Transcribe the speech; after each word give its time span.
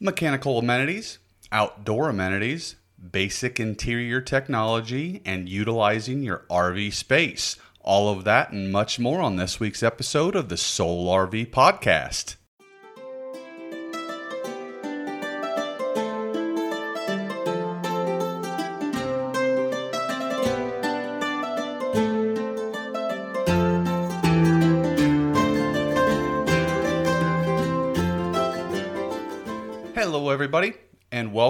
mechanical 0.00 0.58
amenities, 0.58 1.18
outdoor 1.52 2.08
amenities, 2.08 2.76
basic 3.10 3.60
interior 3.60 4.20
technology, 4.20 5.22
and 5.24 5.48
utilizing 5.48 6.22
your 6.22 6.44
RV 6.50 6.92
space. 6.92 7.56
All 7.80 8.08
of 8.08 8.24
that 8.24 8.50
and 8.50 8.72
much 8.72 8.98
more 8.98 9.20
on 9.20 9.36
this 9.36 9.60
week's 9.60 9.82
episode 9.82 10.34
of 10.34 10.48
the 10.48 10.56
Soul 10.56 11.06
RV 11.08 11.50
Podcast. 11.50 12.36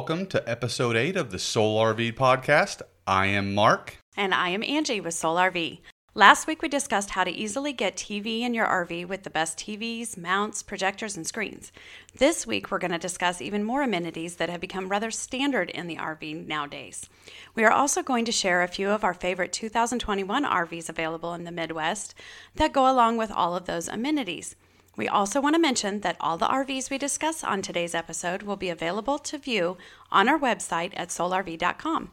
Welcome 0.09 0.25
to 0.25 0.49
episode 0.49 0.95
8 0.95 1.17
of 1.17 1.33
the 1.33 1.39
Soul 1.41 1.81
RV 1.81 2.13
Podcast. 2.13 2.81
I 3.09 3.27
am 3.27 3.57
Mark. 3.57 3.97
And 4.17 4.33
I 4.33 4.51
am 4.51 4.63
Angie 4.63 5.01
with 5.01 5.15
Soul 5.15 5.35
RV. 5.35 5.81
Last 6.15 6.47
week 6.47 6.63
we 6.63 6.69
discussed 6.69 7.11
how 7.11 7.25
to 7.25 7.31
easily 7.33 7.73
get 7.73 7.97
TV 7.97 8.43
in 8.43 8.55
your 8.55 8.69
RV 8.69 9.09
with 9.09 9.25
the 9.25 9.31
best 9.31 9.59
TVs, 9.59 10.17
mounts, 10.17 10.63
projectors, 10.63 11.17
and 11.17 11.27
screens. 11.27 11.73
This 12.17 12.47
week 12.47 12.71
we're 12.71 12.79
going 12.79 12.93
to 12.93 12.99
discuss 12.99 13.43
even 13.43 13.65
more 13.65 13.83
amenities 13.83 14.37
that 14.37 14.49
have 14.49 14.61
become 14.61 14.89
rather 14.89 15.11
standard 15.11 15.71
in 15.71 15.89
the 15.89 15.97
RV 15.97 16.47
nowadays. 16.47 17.09
We 17.57 17.65
are 17.65 17.73
also 17.73 18.01
going 18.05 18.27
to 18.27 18.33
share 18.33 18.63
a 18.63 18.69
few 18.69 18.91
of 18.91 19.03
our 19.03 19.13
favorite 19.13 19.53
2021 19.53 20.45
RVs 20.45 20.89
available 20.89 21.35
in 21.35 21.43
the 21.43 21.51
Midwest 21.51 22.15
that 22.55 22.73
go 22.73 22.89
along 22.89 23.17
with 23.17 23.33
all 23.33 23.57
of 23.57 23.65
those 23.65 23.89
amenities. 23.89 24.55
We 24.97 25.09
also 25.09 25.43
want 25.43 25.55
to 25.55 25.61
mention 25.61 26.01
that 26.01 26.17
all 26.21 26.39
the 26.39 26.47
RVs 26.47 26.89
we 26.89 26.97
discuss 26.97 27.45
on 27.45 27.61
today's 27.61 27.95
episode 27.95 28.43
will 28.43 28.57
be 28.57 28.71
available 28.71 29.19
to 29.19 29.37
view 29.37 29.77
on 30.11 30.27
our 30.27 30.39
website 30.39 30.93
at 30.97 31.11
solarv.com. 31.11 32.11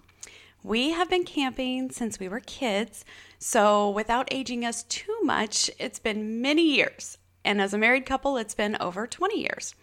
We 0.64 0.92
have 0.92 1.10
been 1.10 1.24
camping 1.24 1.92
since 1.92 2.20
we 2.20 2.28
were 2.28 2.42
kids, 2.42 3.06
so 3.40 3.90
without 3.90 4.28
aging 4.34 4.66
us 4.66 4.84
too 4.84 5.18
much, 5.24 5.72
it's 5.80 6.00
been 6.00 6.42
many 6.42 6.76
years. 6.76 7.18
And 7.46 7.62
as 7.62 7.74
a 7.74 7.78
married 7.78 8.06
couple, 8.06 8.36
it's 8.36 8.56
been 8.56 8.76
over 8.82 9.08
20 9.08 9.40
years. 9.40 9.76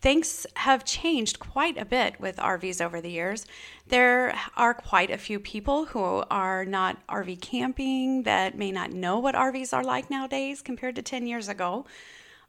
Things 0.00 0.46
have 0.54 0.84
changed 0.84 1.40
quite 1.40 1.78
a 1.78 1.84
bit 1.84 2.20
with 2.20 2.36
RVs 2.36 2.84
over 2.84 3.00
the 3.00 3.10
years. 3.10 3.46
There 3.88 4.38
are 4.56 4.74
quite 4.74 5.10
a 5.10 5.18
few 5.18 5.40
people 5.40 5.86
who 5.86 6.22
are 6.30 6.64
not 6.64 6.98
RV 7.08 7.40
camping 7.40 8.22
that 8.24 8.56
may 8.56 8.70
not 8.70 8.92
know 8.92 9.18
what 9.18 9.34
RVs 9.34 9.72
are 9.72 9.82
like 9.82 10.10
nowadays 10.10 10.62
compared 10.62 10.96
to 10.96 11.02
10 11.02 11.26
years 11.26 11.48
ago. 11.48 11.86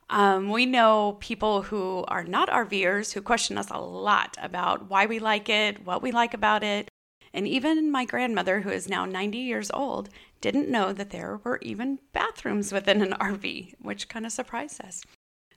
Um, 0.10 0.50
we 0.50 0.66
know 0.66 1.18
people 1.20 1.64
who 1.64 2.06
are 2.08 2.24
not 2.24 2.50
RVers 2.50 3.14
who 3.14 3.22
question 3.22 3.58
us 3.58 3.70
a 3.70 3.78
lot 3.78 4.38
about 4.42 4.90
why 4.90 5.06
we 5.06 5.20
like 5.20 5.50
it, 5.50 5.86
what 5.86 6.02
we 6.02 6.12
like 6.12 6.34
about 6.34 6.64
it. 6.64 6.90
And 7.34 7.48
even 7.48 7.92
my 7.92 8.06
grandmother, 8.06 8.62
who 8.62 8.70
is 8.70 8.88
now 8.88 9.06
90 9.06 9.38
years 9.38 9.70
old, 9.74 10.10
didn't 10.40 10.70
know 10.70 10.94
that 10.94 11.10
there 11.10 11.42
were 11.44 11.60
even 11.62 12.00
bathrooms 12.14 12.72
within 12.72 13.02
an 13.02 13.14
RV, 13.20 13.76
which 13.82 14.08
kind 14.08 14.26
of 14.26 14.32
surprised 14.32 14.82
us. 14.82 15.04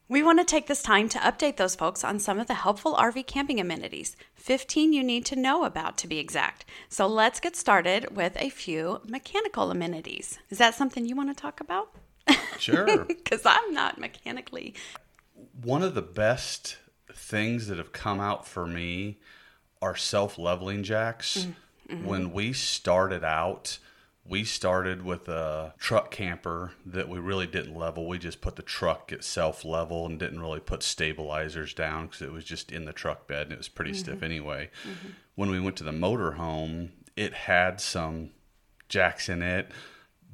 We 0.08 0.24
want 0.24 0.40
to 0.40 0.44
take 0.44 0.66
this 0.66 0.82
time 0.82 1.08
to 1.10 1.20
update 1.20 1.56
those 1.56 1.76
folks 1.76 2.02
on 2.02 2.18
some 2.18 2.40
of 2.40 2.48
the 2.48 2.54
helpful 2.54 2.96
RV 2.96 3.28
camping 3.28 3.60
amenities, 3.60 4.16
15 4.34 4.92
you 4.92 5.04
need 5.04 5.24
to 5.26 5.36
know 5.36 5.62
about 5.62 5.96
to 5.98 6.08
be 6.08 6.18
exact. 6.18 6.64
So 6.88 7.06
let's 7.06 7.38
get 7.38 7.54
started 7.54 8.16
with 8.16 8.36
a 8.36 8.50
few 8.50 9.00
mechanical 9.06 9.70
amenities. 9.70 10.40
Is 10.48 10.58
that 10.58 10.74
something 10.74 11.06
you 11.06 11.14
want 11.14 11.28
to 11.28 11.40
talk 11.40 11.60
about? 11.60 11.94
Sure. 12.58 13.04
Because 13.08 13.46
I'm 13.46 13.72
not 13.72 13.98
mechanically. 13.98 14.74
One 15.62 15.82
of 15.82 15.94
the 15.94 16.02
best 16.02 16.78
things 17.12 17.68
that 17.68 17.78
have 17.78 17.92
come 17.92 18.20
out 18.20 18.46
for 18.46 18.66
me 18.66 19.18
are 19.80 19.96
self 19.96 20.38
leveling 20.38 20.82
jacks. 20.82 21.46
Mm, 21.46 21.54
mm-hmm. 21.96 22.06
When 22.06 22.32
we 22.32 22.52
started 22.52 23.24
out, 23.24 23.78
we 24.24 24.44
started 24.44 25.04
with 25.04 25.28
a 25.28 25.74
truck 25.78 26.10
camper 26.10 26.72
that 26.86 27.08
we 27.08 27.18
really 27.18 27.46
didn't 27.46 27.74
level. 27.74 28.06
We 28.06 28.18
just 28.18 28.40
put 28.40 28.56
the 28.56 28.62
truck 28.62 29.12
at 29.12 29.24
self 29.24 29.64
level 29.64 30.06
and 30.06 30.18
didn't 30.18 30.40
really 30.40 30.60
put 30.60 30.82
stabilizers 30.82 31.74
down 31.74 32.06
because 32.06 32.22
it 32.22 32.32
was 32.32 32.44
just 32.44 32.70
in 32.70 32.84
the 32.84 32.92
truck 32.92 33.26
bed 33.26 33.44
and 33.44 33.52
it 33.52 33.58
was 33.58 33.68
pretty 33.68 33.92
mm-hmm. 33.92 34.00
stiff 34.00 34.22
anyway. 34.22 34.70
Mm-hmm. 34.82 35.08
When 35.34 35.50
we 35.50 35.60
went 35.60 35.76
to 35.76 35.84
the 35.84 35.92
motorhome, 35.92 36.90
it 37.16 37.32
had 37.32 37.80
some 37.80 38.30
jacks 38.88 39.28
in 39.28 39.42
it, 39.42 39.70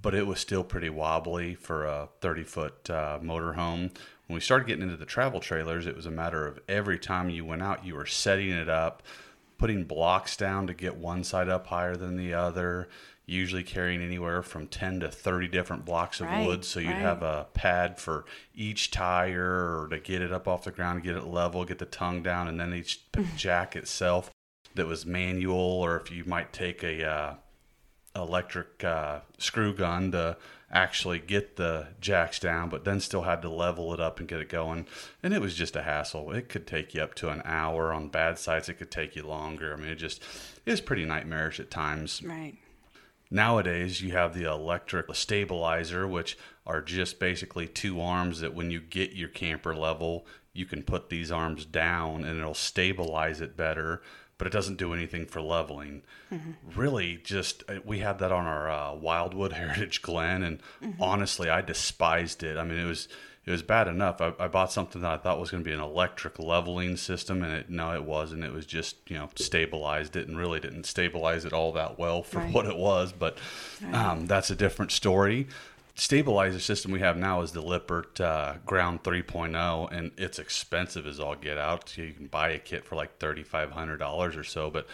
but 0.00 0.14
it 0.14 0.26
was 0.26 0.40
still 0.40 0.64
pretty 0.64 0.90
wobbly 0.90 1.54
for 1.54 1.84
a 1.84 2.08
30 2.20 2.44
foot 2.44 2.90
uh, 2.90 3.18
motorhome. 3.22 3.90
When 4.26 4.34
we 4.34 4.40
started 4.40 4.66
getting 4.66 4.82
into 4.82 4.96
the 4.96 5.04
travel 5.04 5.40
trailers, 5.40 5.86
it 5.86 5.96
was 5.96 6.06
a 6.06 6.10
matter 6.10 6.46
of 6.46 6.58
every 6.68 6.98
time 6.98 7.30
you 7.30 7.44
went 7.44 7.62
out, 7.62 7.84
you 7.84 7.94
were 7.94 8.06
setting 8.06 8.50
it 8.50 8.68
up, 8.68 9.02
putting 9.58 9.84
blocks 9.84 10.36
down 10.36 10.66
to 10.66 10.74
get 10.74 10.96
one 10.96 11.24
side 11.24 11.48
up 11.48 11.68
higher 11.68 11.96
than 11.96 12.16
the 12.16 12.34
other, 12.34 12.88
usually 13.24 13.62
carrying 13.62 14.02
anywhere 14.02 14.42
from 14.42 14.66
10 14.66 15.00
to 15.00 15.10
30 15.10 15.48
different 15.48 15.84
blocks 15.84 16.20
of 16.20 16.26
Right, 16.26 16.46
wood. 16.46 16.64
So 16.64 16.80
you'd 16.80 16.90
right. 16.90 16.98
have 16.98 17.22
a 17.22 17.46
pad 17.54 17.98
for 17.98 18.24
each 18.54 18.90
tire 18.90 19.82
or 19.82 19.88
to 19.90 19.98
get 19.98 20.22
it 20.22 20.32
up 20.32 20.46
off 20.46 20.64
the 20.64 20.70
ground, 20.72 21.02
get 21.02 21.16
it 21.16 21.26
level, 21.26 21.64
get 21.64 21.78
the 21.78 21.86
tongue 21.86 22.22
down, 22.22 22.48
and 22.48 22.58
then 22.58 22.74
each 22.74 23.00
jack 23.36 23.74
itself 23.76 24.30
that 24.74 24.86
was 24.86 25.06
manual, 25.06 25.56
or 25.56 25.96
if 25.96 26.10
you 26.10 26.24
might 26.24 26.52
take 26.52 26.82
a 26.84 27.04
uh, 27.04 27.34
electric 28.16 28.82
uh, 28.82 29.20
screw 29.38 29.74
gun 29.74 30.12
to 30.12 30.36
actually 30.70 31.20
get 31.20 31.56
the 31.56 31.86
jacks 32.00 32.40
down, 32.40 32.68
but 32.68 32.84
then 32.84 32.98
still 32.98 33.22
had 33.22 33.42
to 33.42 33.48
level 33.48 33.94
it 33.94 34.00
up 34.00 34.18
and 34.18 34.28
get 34.28 34.40
it 34.40 34.48
going. 34.48 34.86
And 35.22 35.32
it 35.32 35.40
was 35.40 35.54
just 35.54 35.76
a 35.76 35.82
hassle. 35.82 36.32
It 36.32 36.48
could 36.48 36.66
take 36.66 36.94
you 36.94 37.02
up 37.02 37.14
to 37.16 37.30
an 37.30 37.42
hour 37.44 37.92
on 37.92 38.08
bad 38.08 38.38
sites. 38.38 38.68
It 38.68 38.74
could 38.74 38.90
take 38.90 39.14
you 39.14 39.22
longer. 39.22 39.72
I 39.72 39.76
mean, 39.76 39.90
it 39.90 39.96
just 39.96 40.22
is 40.64 40.80
pretty 40.80 41.04
nightmarish 41.04 41.60
at 41.60 41.70
times. 41.70 42.22
Right. 42.22 42.54
Nowadays, 43.30 44.02
you 44.02 44.12
have 44.12 44.34
the 44.34 44.44
electric 44.44 45.12
stabilizer, 45.14 46.06
which 46.06 46.38
are 46.66 46.80
just 46.80 47.18
basically 47.18 47.66
two 47.66 48.00
arms 48.00 48.40
that 48.40 48.54
when 48.54 48.70
you 48.70 48.80
get 48.80 49.12
your 49.12 49.28
camper 49.28 49.74
level, 49.74 50.26
you 50.52 50.64
can 50.64 50.82
put 50.82 51.10
these 51.10 51.30
arms 51.30 51.64
down 51.64 52.24
and 52.24 52.38
it'll 52.38 52.54
stabilize 52.54 53.40
it 53.40 53.56
better, 53.56 54.02
but 54.38 54.46
it 54.46 54.52
doesn't 54.52 54.76
do 54.76 54.92
anything 54.92 55.26
for 55.26 55.40
leveling. 55.40 56.02
Really, 56.74 57.18
just 57.22 57.62
uh, 57.68 57.76
we 57.84 58.00
had 58.00 58.18
that 58.18 58.32
on 58.32 58.46
our 58.46 58.70
uh, 58.70 58.94
Wildwood 58.94 59.52
Heritage 59.60 60.02
Glen, 60.02 60.42
and 60.42 60.60
honestly, 61.00 61.48
I 61.48 61.60
despised 61.62 62.42
it. 62.42 62.56
I 62.56 62.64
mean, 62.64 62.78
it 62.78 62.86
was. 62.86 63.08
It 63.44 63.52
was 63.52 63.62
bad 63.62 63.86
enough. 63.86 64.20
I, 64.20 64.32
I 64.40 64.48
bought 64.48 64.72
something 64.72 65.02
that 65.02 65.10
I 65.12 65.16
thought 65.18 65.38
was 65.38 65.52
going 65.52 65.62
to 65.62 65.70
be 65.70 65.72
an 65.72 65.78
electric 65.78 66.40
leveling 66.40 66.96
system, 66.96 67.44
and 67.44 67.52
it 67.52 67.70
no, 67.70 67.94
it 67.94 68.02
wasn't. 68.02 68.42
It 68.42 68.52
was 68.52 68.66
just 68.66 68.96
you 69.08 69.16
know 69.16 69.28
stabilized 69.36 70.16
it, 70.16 70.26
and 70.26 70.36
really 70.36 70.58
didn't 70.58 70.82
stabilize 70.84 71.44
it 71.44 71.52
all 71.52 71.70
that 71.74 71.96
well 71.96 72.24
for 72.24 72.38
Right. 72.40 72.52
what 72.52 72.66
it 72.66 72.76
was. 72.76 73.12
But 73.12 73.38
um, 73.92 74.26
that's 74.26 74.50
a 74.50 74.56
different 74.56 74.90
story. 74.90 75.46
Stabilizer 75.98 76.60
system 76.60 76.90
we 76.92 77.00
have 77.00 77.16
now 77.16 77.40
is 77.40 77.52
the 77.52 77.62
Lippert 77.62 78.20
uh, 78.20 78.56
Ground 78.66 79.02
3.0, 79.02 79.90
and 79.90 80.10
it's 80.18 80.38
expensive 80.38 81.06
as 81.06 81.18
all 81.18 81.34
get 81.34 81.56
out. 81.56 81.96
You 81.96 82.12
can 82.12 82.26
buy 82.26 82.50
a 82.50 82.58
kit 82.58 82.84
for 82.84 82.96
like 82.96 83.18
$3,500 83.18 84.36
or 84.36 84.44
so. 84.44 84.70
But 84.70 84.86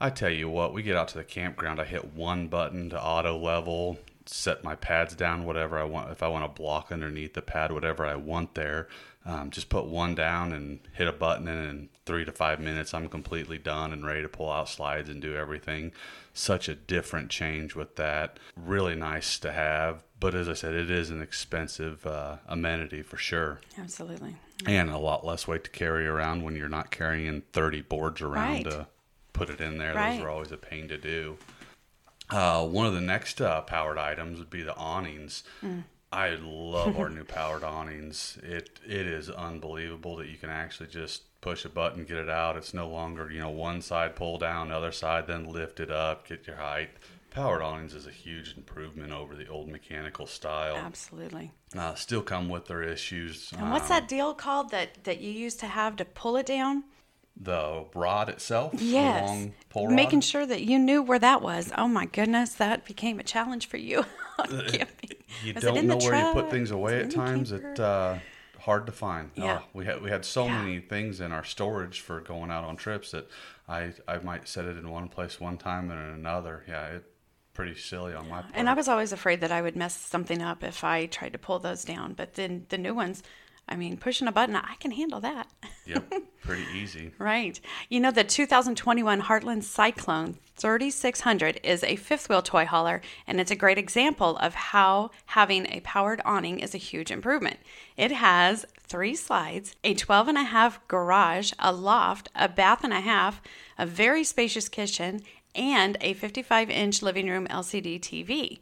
I 0.00 0.10
tell 0.10 0.30
you 0.30 0.48
what, 0.48 0.72
we 0.72 0.84
get 0.84 0.96
out 0.96 1.08
to 1.08 1.18
the 1.18 1.24
campground, 1.24 1.80
I 1.80 1.84
hit 1.84 2.14
one 2.14 2.46
button 2.46 2.90
to 2.90 3.02
auto 3.02 3.36
level, 3.36 3.98
set 4.26 4.62
my 4.62 4.76
pads 4.76 5.16
down, 5.16 5.44
whatever 5.44 5.76
I 5.76 5.84
want. 5.84 6.12
If 6.12 6.22
I 6.22 6.28
want 6.28 6.44
to 6.44 6.62
block 6.62 6.92
underneath 6.92 7.34
the 7.34 7.42
pad, 7.42 7.72
whatever 7.72 8.06
I 8.06 8.14
want 8.14 8.54
there, 8.54 8.86
um, 9.26 9.50
just 9.50 9.68
put 9.68 9.86
one 9.86 10.14
down 10.14 10.52
and 10.52 10.80
hit 10.92 11.08
a 11.08 11.12
button, 11.12 11.48
and 11.48 11.68
in 11.70 11.88
three 12.04 12.24
to 12.24 12.32
five 12.32 12.60
minutes, 12.60 12.92
I'm 12.92 13.08
completely 13.08 13.56
done 13.58 13.92
and 13.92 14.04
ready 14.04 14.22
to 14.22 14.28
pull 14.28 14.50
out 14.50 14.68
slides 14.68 15.08
and 15.08 15.20
do 15.22 15.34
everything. 15.34 15.92
Such 16.34 16.68
a 16.68 16.74
different 16.74 17.30
change 17.30 17.74
with 17.74 17.96
that. 17.96 18.38
Really 18.56 18.94
nice 18.94 19.38
to 19.38 19.52
have, 19.52 20.02
but 20.20 20.34
as 20.34 20.48
I 20.48 20.52
said, 20.54 20.74
it 20.74 20.90
is 20.90 21.10
an 21.10 21.22
expensive 21.22 22.06
uh, 22.06 22.36
amenity 22.46 23.02
for 23.02 23.16
sure, 23.16 23.60
Absolutely. 23.78 24.36
and 24.66 24.90
a 24.90 24.98
lot 24.98 25.24
less 25.24 25.46
weight 25.48 25.64
to 25.64 25.70
carry 25.70 26.06
around 26.06 26.42
when 26.42 26.56
you're 26.56 26.68
not 26.68 26.90
carrying 26.90 27.42
30 27.52 27.80
boards 27.82 28.20
around 28.20 28.52
Right. 28.52 28.64
to 28.70 28.86
put 29.32 29.48
it 29.48 29.60
in 29.60 29.78
there. 29.78 29.94
Right. 29.94 30.16
Those 30.16 30.24
are 30.26 30.30
always 30.30 30.52
a 30.52 30.56
pain 30.58 30.88
to 30.88 30.98
do. 30.98 31.38
Uh, 32.30 32.66
one 32.66 32.86
of 32.86 32.94
the 32.94 33.00
next 33.00 33.40
uh, 33.40 33.60
powered 33.62 33.98
items 33.98 34.38
would 34.38 34.50
be 34.50 34.62
the 34.62 34.74
awnings. 34.76 35.44
I 36.14 36.36
love 36.40 36.98
our 36.98 37.08
new 37.10 37.24
powered 37.24 37.64
awnings. 37.64 38.38
It 38.42 38.80
it 38.86 39.06
is 39.06 39.28
unbelievable 39.30 40.16
that 40.16 40.28
you 40.28 40.36
can 40.36 40.50
actually 40.50 40.88
just 40.88 41.22
push 41.40 41.64
a 41.64 41.68
button, 41.68 42.04
get 42.04 42.16
it 42.16 42.28
out. 42.30 42.56
It's 42.56 42.72
no 42.72 42.88
longer 42.88 43.30
you 43.30 43.40
know 43.40 43.50
one 43.50 43.82
side 43.82 44.14
pull 44.16 44.38
down, 44.38 44.68
the 44.68 44.76
other 44.76 44.92
side 44.92 45.26
then 45.26 45.44
lift 45.48 45.80
it 45.80 45.90
up, 45.90 46.26
get 46.28 46.46
your 46.46 46.56
height. 46.56 46.90
Powered 47.30 47.62
awnings 47.62 47.94
is 47.94 48.06
a 48.06 48.12
huge 48.12 48.54
improvement 48.56 49.10
over 49.10 49.34
the 49.34 49.48
old 49.48 49.68
mechanical 49.68 50.24
style. 50.24 50.76
Absolutely. 50.76 51.50
Uh, 51.76 51.94
still 51.96 52.22
come 52.22 52.48
with 52.48 52.66
their 52.66 52.84
issues. 52.84 53.52
And 53.58 53.72
what's 53.72 53.90
Um, 53.90 53.96
that 53.96 54.06
deal 54.08 54.34
called 54.34 54.70
that 54.70 55.02
that 55.02 55.20
you 55.20 55.32
used 55.32 55.58
to 55.60 55.66
have 55.66 55.96
to 55.96 56.04
pull 56.04 56.36
it 56.36 56.46
down? 56.46 56.84
The 57.36 57.84
rod 57.94 58.28
itself. 58.28 58.74
Yes. 58.80 59.22
long 59.28 59.54
pull 59.68 59.88
rod? 59.88 59.94
Making 59.96 60.20
sure 60.20 60.46
that 60.46 60.62
you 60.62 60.78
knew 60.78 61.02
where 61.02 61.18
that 61.18 61.42
was. 61.42 61.72
Oh 61.76 61.88
my 61.88 62.06
goodness, 62.06 62.54
that 62.54 62.84
became 62.84 63.18
a 63.18 63.24
challenge 63.24 63.66
for 63.66 63.76
you 63.76 64.04
you 65.42 65.52
Was 65.54 65.64
don't 65.64 65.86
know 65.86 65.96
where 65.96 66.14
you 66.28 66.32
put 66.32 66.50
things 66.50 66.70
away 66.70 67.00
at 67.00 67.10
times. 67.10 67.50
camper? 67.50 67.72
It 67.72 67.80
uh, 67.80 68.16
hard 68.60 68.86
to 68.86 68.92
find. 68.92 69.30
Yeah. 69.34 69.60
Oh, 69.62 69.66
we 69.74 69.84
had 69.84 70.00
we 70.00 70.10
had 70.10 70.24
so 70.24 70.46
Yeah. 70.46 70.62
many 70.62 70.80
things 70.80 71.20
in 71.20 71.32
our 71.32 71.44
storage 71.44 72.00
for 72.00 72.20
going 72.20 72.50
out 72.50 72.64
on 72.64 72.76
trips 72.76 73.10
that 73.10 73.28
I 73.68 73.92
I 74.06 74.18
might 74.18 74.48
set 74.48 74.64
it 74.66 74.76
in 74.76 74.90
one 74.90 75.08
place 75.08 75.40
one 75.40 75.58
time 75.58 75.90
and 75.90 76.00
in 76.00 76.14
another. 76.14 76.64
Yeah, 76.68 76.86
it 76.86 77.04
pretty 77.52 77.74
silly 77.76 78.14
on 78.14 78.28
my 78.28 78.42
part. 78.42 78.54
And 78.54 78.68
I 78.68 78.74
was 78.74 78.88
always 78.88 79.12
afraid 79.12 79.40
that 79.40 79.52
I 79.52 79.62
would 79.62 79.76
mess 79.76 79.94
something 79.96 80.42
up 80.42 80.64
if 80.64 80.82
I 80.84 81.06
tried 81.06 81.32
to 81.34 81.38
pull 81.38 81.58
those 81.60 81.84
down. 81.84 82.14
But 82.14 82.34
then 82.34 82.66
the 82.68 82.78
new 82.78 82.94
ones, 82.94 83.22
I 83.68 83.76
mean, 83.76 83.96
pushing 83.96 84.28
a 84.28 84.32
button, 84.32 84.56
I 84.56 84.74
can 84.78 84.90
handle 84.90 85.20
that. 85.20 85.48
yep, 85.86 86.12
pretty 86.42 86.66
easy. 86.74 87.12
Right. 87.18 87.58
You 87.88 88.00
know, 88.00 88.10
the 88.10 88.24
2021 88.24 89.22
Heartland 89.22 89.62
Cyclone 89.64 90.38
3600 90.56 91.60
is 91.64 91.82
a 91.82 91.96
fifth 91.96 92.28
wheel 92.28 92.42
toy 92.42 92.64
hauler, 92.64 93.00
and 93.26 93.40
it's 93.40 93.50
a 93.50 93.56
great 93.56 93.78
example 93.78 94.36
of 94.36 94.54
how 94.54 95.10
having 95.26 95.66
a 95.66 95.80
powered 95.80 96.20
awning 96.24 96.60
is 96.60 96.74
a 96.74 96.78
huge 96.78 97.10
improvement. 97.10 97.58
It 97.96 98.12
has 98.12 98.64
three 98.80 99.16
slides, 99.16 99.74
a 99.82 99.94
12 99.94 100.28
and 100.28 100.38
a 100.38 100.44
half 100.44 100.86
garage, 100.86 101.52
a 101.58 101.72
loft, 101.72 102.28
a 102.36 102.48
bath 102.48 102.84
and 102.84 102.92
a 102.92 103.00
half, 103.00 103.42
a 103.78 103.86
very 103.86 104.22
spacious 104.22 104.68
kitchen, 104.68 105.22
and 105.54 105.96
a 106.00 106.14
55 106.14 106.70
inch 106.70 107.02
living 107.02 107.28
room 107.28 107.46
LCD 107.48 108.00
TV. 108.00 108.60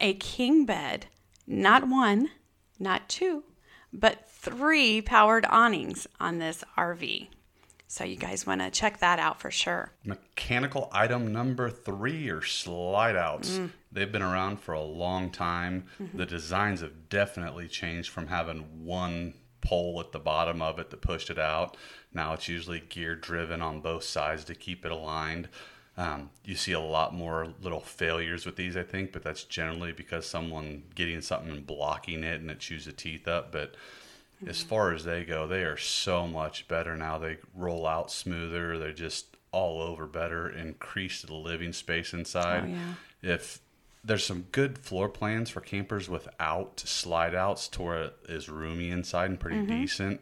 A 0.00 0.14
king 0.14 0.64
bed, 0.64 1.06
not 1.46 1.88
one, 1.88 2.30
not 2.78 3.08
two, 3.08 3.44
but 3.92 4.28
three 4.28 5.00
powered 5.00 5.46
awnings 5.46 6.06
on 6.20 6.38
this 6.38 6.64
RV. 6.76 7.28
So 7.92 8.04
you 8.04 8.16
guys 8.16 8.46
want 8.46 8.62
to 8.62 8.70
check 8.70 9.00
that 9.00 9.18
out 9.18 9.38
for 9.38 9.50
sure. 9.50 9.92
Mechanical 10.02 10.88
item 10.92 11.30
number 11.30 11.68
three 11.68 12.30
are 12.30 12.40
slide 12.40 13.16
outs. 13.16 13.58
Mm. 13.58 13.70
They've 13.92 14.10
been 14.10 14.22
around 14.22 14.60
for 14.60 14.72
a 14.72 14.82
long 14.82 15.30
time. 15.30 15.84
Mm-hmm. 16.00 16.16
The 16.16 16.24
designs 16.24 16.80
have 16.80 17.10
definitely 17.10 17.68
changed 17.68 18.08
from 18.08 18.28
having 18.28 18.86
one 18.86 19.34
pole 19.60 20.00
at 20.00 20.12
the 20.12 20.18
bottom 20.18 20.62
of 20.62 20.78
it 20.78 20.88
that 20.88 21.02
pushed 21.02 21.28
it 21.28 21.38
out. 21.38 21.76
Now 22.14 22.32
it's 22.32 22.48
usually 22.48 22.80
gear 22.80 23.14
driven 23.14 23.60
on 23.60 23.80
both 23.80 24.04
sides 24.04 24.44
to 24.44 24.54
keep 24.54 24.86
it 24.86 24.90
aligned. 24.90 25.50
Um, 25.96 26.30
you 26.44 26.54
see 26.54 26.72
a 26.72 26.80
lot 26.80 27.14
more 27.14 27.48
little 27.60 27.80
failures 27.80 28.46
with 28.46 28.56
these, 28.56 28.76
I 28.76 28.82
think, 28.82 29.12
but 29.12 29.22
that's 29.22 29.44
generally 29.44 29.92
because 29.92 30.26
someone 30.26 30.84
getting 30.94 31.20
something 31.20 31.50
and 31.50 31.66
blocking 31.66 32.24
it 32.24 32.40
and 32.40 32.50
it 32.50 32.60
chews 32.60 32.86
the 32.86 32.92
teeth 32.92 33.28
up. 33.28 33.52
But 33.52 33.74
as 34.46 34.62
far 34.62 34.92
as 34.92 35.04
they 35.04 35.24
go, 35.24 35.46
they 35.46 35.64
are 35.64 35.76
so 35.76 36.26
much 36.26 36.66
better 36.66 36.96
now. 36.96 37.18
They 37.18 37.36
roll 37.54 37.86
out 37.86 38.10
smoother. 38.10 38.78
They're 38.78 38.92
just 38.92 39.36
all 39.52 39.82
over 39.82 40.06
better. 40.06 40.48
Increase 40.48 41.22
the 41.22 41.34
living 41.34 41.74
space 41.74 42.14
inside. 42.14 42.64
Oh, 42.64 42.68
yeah. 42.68 43.34
If 43.34 43.60
there's 44.02 44.24
some 44.24 44.46
good 44.50 44.78
floor 44.78 45.08
plans 45.08 45.50
for 45.50 45.60
campers 45.60 46.08
without 46.08 46.80
slide 46.80 47.34
outs 47.34 47.68
to 47.68 47.82
where 47.82 48.02
it 48.04 48.16
is 48.28 48.48
roomy 48.48 48.90
inside 48.90 49.30
and 49.30 49.38
pretty 49.38 49.64
decent. 49.64 50.20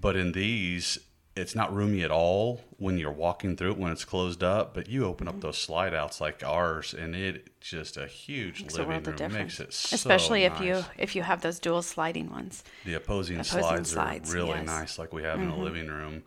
But 0.00 0.16
in 0.16 0.32
these, 0.32 0.98
it's 1.36 1.54
not 1.54 1.74
roomy 1.74 2.02
at 2.02 2.10
all 2.10 2.62
when 2.78 2.96
you're 2.96 3.12
walking 3.12 3.56
through 3.56 3.72
it 3.72 3.78
when 3.78 3.92
it's 3.92 4.04
closed 4.06 4.42
up. 4.42 4.72
But 4.74 4.88
you 4.88 5.04
open 5.04 5.28
up 5.28 5.40
those 5.40 5.58
slide 5.58 5.94
outs 5.94 6.20
like 6.20 6.42
ours, 6.42 6.94
and 6.94 7.14
it 7.14 7.60
just 7.60 7.96
a 7.98 8.06
huge 8.06 8.62
Makes 8.62 8.78
living 8.78 9.02
room. 9.02 9.16
difference. 9.16 9.34
Makes 9.34 9.60
it 9.60 9.72
so 9.74 9.94
Especially 9.94 10.44
if 10.44 10.60
you 10.60 10.82
if 10.96 11.14
you 11.14 11.22
have 11.22 11.42
those 11.42 11.58
dual 11.60 11.82
sliding 11.82 12.30
ones. 12.30 12.64
The 12.84 12.94
opposing, 12.94 13.36
Opposing 13.36 13.60
slides, 13.60 13.90
slides, 13.90 14.32
are 14.32 14.36
really 14.36 14.48
yes. 14.48 14.58
Mm-hmm. 14.60 14.66
nice, 14.66 14.98
like 14.98 15.12
we 15.12 15.22
have 15.22 15.40
in 15.40 15.50
the 15.50 15.56
living 15.56 15.88
room. 15.88 16.22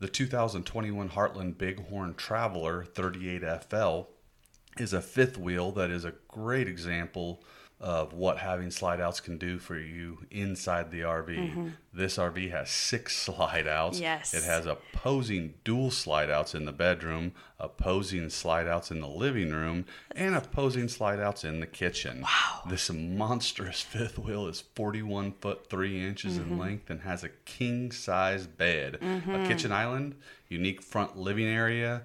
The 0.00 0.08
2021 0.08 1.10
Heartland 1.10 1.56
Bighorn 1.56 2.14
Traveler 2.14 2.84
38FL 2.84 4.06
is 4.78 4.92
a 4.92 5.00
fifth 5.00 5.38
wheel 5.38 5.70
that 5.72 5.90
is 5.90 6.04
a 6.04 6.14
great 6.26 6.68
example 6.68 7.42
of 7.80 8.14
what 8.14 8.38
having 8.38 8.70
slide 8.70 9.00
outs 9.00 9.20
can 9.20 9.36
do 9.36 9.58
for 9.58 9.76
you 9.78 10.18
inside 10.30 10.90
the 10.90 11.00
RV. 11.00 11.72
This 11.92 12.16
RV 12.16 12.50
has 12.50 12.70
six 12.70 13.14
slide 13.26 13.66
outs. 13.66 13.96
Mm-hmm. 13.96 14.04
Yes. 14.04 14.32
It 14.32 14.44
has 14.44 14.64
opposing 14.64 15.54
dual 15.64 15.90
slide 15.90 16.30
outs 16.30 16.54
in 16.54 16.64
the 16.64 16.72
bedroom, 16.72 17.32
opposing 17.58 18.30
slide 18.30 18.66
outs 18.66 18.90
in 18.90 19.00
the 19.00 19.08
living 19.08 19.50
room, 19.52 19.84
and 20.12 20.34
opposing 20.34 20.88
slide 20.88 21.20
outs 21.20 21.44
in 21.44 21.60
the 21.60 21.66
kitchen. 21.66 22.22
Wow. 22.22 22.62
This 22.70 22.90
monstrous 22.90 23.80
fifth 23.94 24.18
wheel 24.18 24.46
is 24.46 24.62
41 24.74 25.32
foot 25.40 25.68
3 25.68 26.06
inches 26.06 26.38
Mm-hmm. 26.38 26.52
in 26.52 26.58
length 26.58 26.90
and 26.90 27.00
has 27.02 27.22
a 27.22 27.28
king 27.44 27.90
size 27.92 28.46
bed, 28.46 28.98
a 29.02 29.46
kitchen 29.46 29.72
island, 29.72 30.14
unique 30.48 30.80
front 30.80 31.16
living 31.18 31.46
area. 31.46 32.02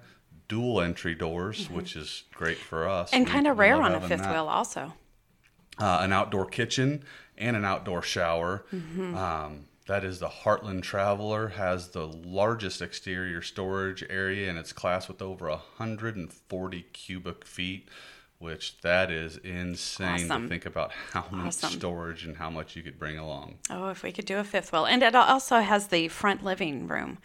Dual 0.48 0.80
entry 0.80 1.14
doors, 1.14 1.70
which 1.70 1.94
is 1.94 2.24
great 2.34 2.58
for 2.58 2.88
us. 2.88 3.10
Mm-hmm. 3.10 3.16
And 3.18 3.26
kind 3.28 3.46
of 3.46 3.56
rare 3.56 3.80
on 3.80 3.92
a 3.94 4.00
fifth 4.00 4.22
that 4.22 4.32
wheel 4.34 4.48
also. 4.48 4.92
Uh, 5.80 5.98
an 6.02 6.12
outdoor 6.12 6.46
kitchen 6.46 7.02
and 7.38 7.56
an 7.56 7.64
outdoor 7.64 8.02
shower. 8.02 8.64
Mm-hmm. 8.72 9.16
Um, 9.16 9.64
that 9.86 10.04
is 10.04 10.20
the 10.20 10.28
Heartland 10.28 10.82
Traveler. 10.82 11.48
Has 11.48 11.88
the 11.88 12.06
largest 12.06 12.80
exterior 12.80 13.42
storage 13.42 14.04
area 14.08 14.48
in 14.48 14.56
its 14.56 14.72
class 14.72 15.08
with 15.08 15.20
over 15.20 15.48
140 15.48 16.82
cubic 16.92 17.44
feet, 17.44 17.88
which 18.38 18.80
that 18.82 19.10
is 19.10 19.38
insane 19.38 20.30
Awesome. 20.30 20.42
to 20.44 20.48
think 20.48 20.66
about 20.66 20.92
how 21.12 21.24
much 21.32 21.46
Awesome. 21.46 21.70
storage 21.70 22.24
and 22.24 22.36
how 22.36 22.50
much 22.50 22.76
you 22.76 22.82
could 22.82 22.98
bring 22.98 23.18
along. 23.18 23.58
Oh, 23.68 23.88
if 23.88 24.02
we 24.02 24.12
could 24.12 24.26
do 24.26 24.38
a 24.38 24.44
fifth 24.44 24.70
wheel. 24.72 24.86
And 24.86 25.02
it 25.02 25.14
also 25.14 25.60
has 25.60 25.88
the 25.88 26.08
front 26.08 26.44
living 26.44 26.86
room 26.86 27.18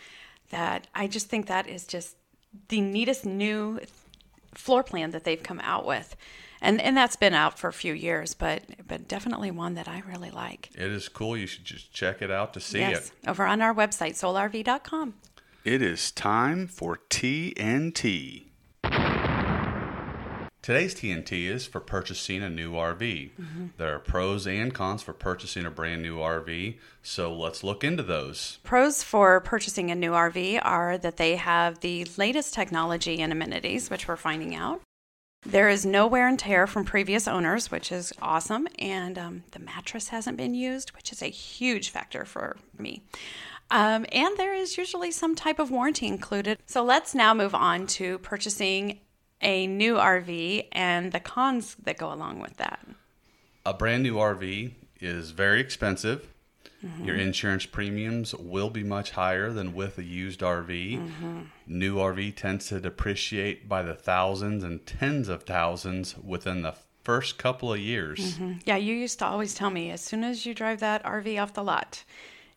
that 0.50 0.88
I 0.96 1.08
just 1.08 1.28
think 1.30 1.48
that 1.48 1.68
is 1.68 1.86
just 1.86 2.16
the 2.70 2.82
neatest 2.82 3.26
new 3.26 3.80
floor 4.54 4.82
plan 4.84 5.12
that 5.12 5.24
they've 5.24 5.42
come 5.44 5.60
out 5.62 5.86
with. 5.86 6.16
And 6.66 6.82
and 6.82 6.98
that's 6.98 7.16
been 7.16 7.36
out 7.36 7.60
for 7.60 7.68
a 7.68 7.74
few 7.74 7.94
years, 7.94 8.34
but 8.34 8.64
but 8.88 9.08
definitely 9.08 9.52
one 9.52 9.76
that 9.76 9.88
I 9.88 10.02
really 10.08 10.32
like. 10.32 10.70
It 10.74 10.92
is 10.92 11.08
cool. 11.08 11.38
You 11.38 11.46
should 11.46 11.64
just 11.64 11.94
check 11.94 12.22
it 12.22 12.32
out 12.32 12.54
to 12.56 12.60
see 12.60 12.80
yes, 12.80 13.12
it. 13.24 13.30
over 13.30 13.46
on 13.46 13.62
our 13.62 13.74
website 13.74 14.14
solarv.com. 14.14 15.14
It 15.64 15.82
is 15.82 16.12
time 16.12 16.68
for 16.68 17.00
TNT. 17.10 18.46
Today's 20.66 20.96
TNT 20.96 21.46
is 21.46 21.68
for 21.68 21.80
purchasing 21.80 22.42
a 22.42 22.50
new 22.50 22.72
RV. 22.72 22.98
Mm-hmm. 23.00 23.66
There 23.78 23.94
are 23.94 24.00
pros 24.00 24.48
and 24.48 24.74
cons 24.74 25.04
for 25.04 25.14
purchasing 25.14 25.64
a 25.64 25.70
brand 25.70 26.02
new 26.02 26.18
RV, 26.18 26.78
so 27.04 27.32
let's 27.32 27.64
look 27.64 27.84
into 27.84 28.02
those. 28.02 28.58
Pros 28.64 29.04
for 29.04 29.42
purchasing 29.42 29.92
a 29.92 29.96
new 29.96 30.14
RV 30.14 30.62
are 30.64 30.98
that 30.98 31.18
they 31.18 31.36
have 31.36 31.82
the 31.82 32.08
latest 32.18 32.56
technology 32.56 33.22
and 33.22 33.32
amenities, 33.32 33.92
which 33.92 34.08
we're 34.08 34.16
finding 34.16 34.56
out. 34.56 34.82
There 35.46 35.70
is 35.70 35.86
no 35.86 36.08
wear 36.08 36.28
and 36.28 36.40
tear 36.40 36.66
from 36.66 36.86
previous 36.86 37.28
owners, 37.28 37.70
which 37.70 37.92
is 37.92 38.12
awesome. 38.22 38.68
And 38.80 39.18
um, 39.18 39.44
the 39.52 39.60
mattress 39.60 40.10
hasn't 40.10 40.38
been 40.38 40.56
used, 40.56 40.96
which 40.96 41.12
is 41.12 41.22
a 41.22 41.28
huge 41.28 41.90
factor 41.90 42.26
for 42.26 42.58
me. 42.80 43.04
Um, 43.70 44.06
and 44.12 44.38
there 44.38 44.56
is 44.56 44.78
usually 44.78 45.12
some 45.12 45.36
type 45.36 45.60
of 45.60 45.70
warranty 45.70 46.08
included. 46.08 46.60
So 46.66 46.84
let's 46.84 47.14
now 47.14 47.34
move 47.34 47.54
on 47.54 47.88
to 47.88 48.18
purchasing 48.20 49.00
a 49.42 49.68
new 49.68 49.96
RV 49.96 50.68
and 50.72 51.12
the 51.12 51.20
cons 51.20 51.76
that 51.84 51.98
go 51.98 52.12
along 52.12 52.40
with 52.40 52.58
that. 52.58 52.80
A 53.66 53.74
brand 53.74 54.04
new 54.04 54.16
RV 54.16 54.72
is 55.00 55.32
very 55.32 55.60
expensive. 55.60 56.28
Mm-hmm. 56.86 57.06
Your 57.06 57.16
insurance 57.16 57.66
premiums 57.66 58.36
will 58.36 58.70
be 58.70 58.84
much 58.84 59.12
higher 59.12 59.52
than 59.52 59.74
with 59.74 59.98
a 59.98 60.04
used 60.04 60.42
RV. 60.42 61.00
Mm-hmm. 61.00 61.42
New 61.68 61.96
RV 61.96 62.36
tends 62.36 62.68
to 62.68 62.80
depreciate 62.80 63.68
by 63.68 63.82
the 63.82 63.96
thousands 63.96 64.64
and 64.64 64.86
tens 64.86 65.28
of 65.28 65.44
thousands 65.44 66.16
within 66.18 66.62
the 66.62 66.76
first 67.04 67.38
couple 67.38 67.74
of 67.74 67.80
years. 67.80 68.40
Yeah, 68.66 68.78
you 68.78 68.94
used 68.94 69.20
to 69.20 69.26
always 69.26 69.54
tell 69.54 69.70
me 69.70 69.92
as 69.92 70.02
soon 70.02 70.24
as 70.24 70.46
you 70.46 70.54
drive 70.54 70.80
that 70.80 71.04
RV 71.04 71.42
off 71.42 71.54
the 71.54 71.64
lot, 71.64 72.04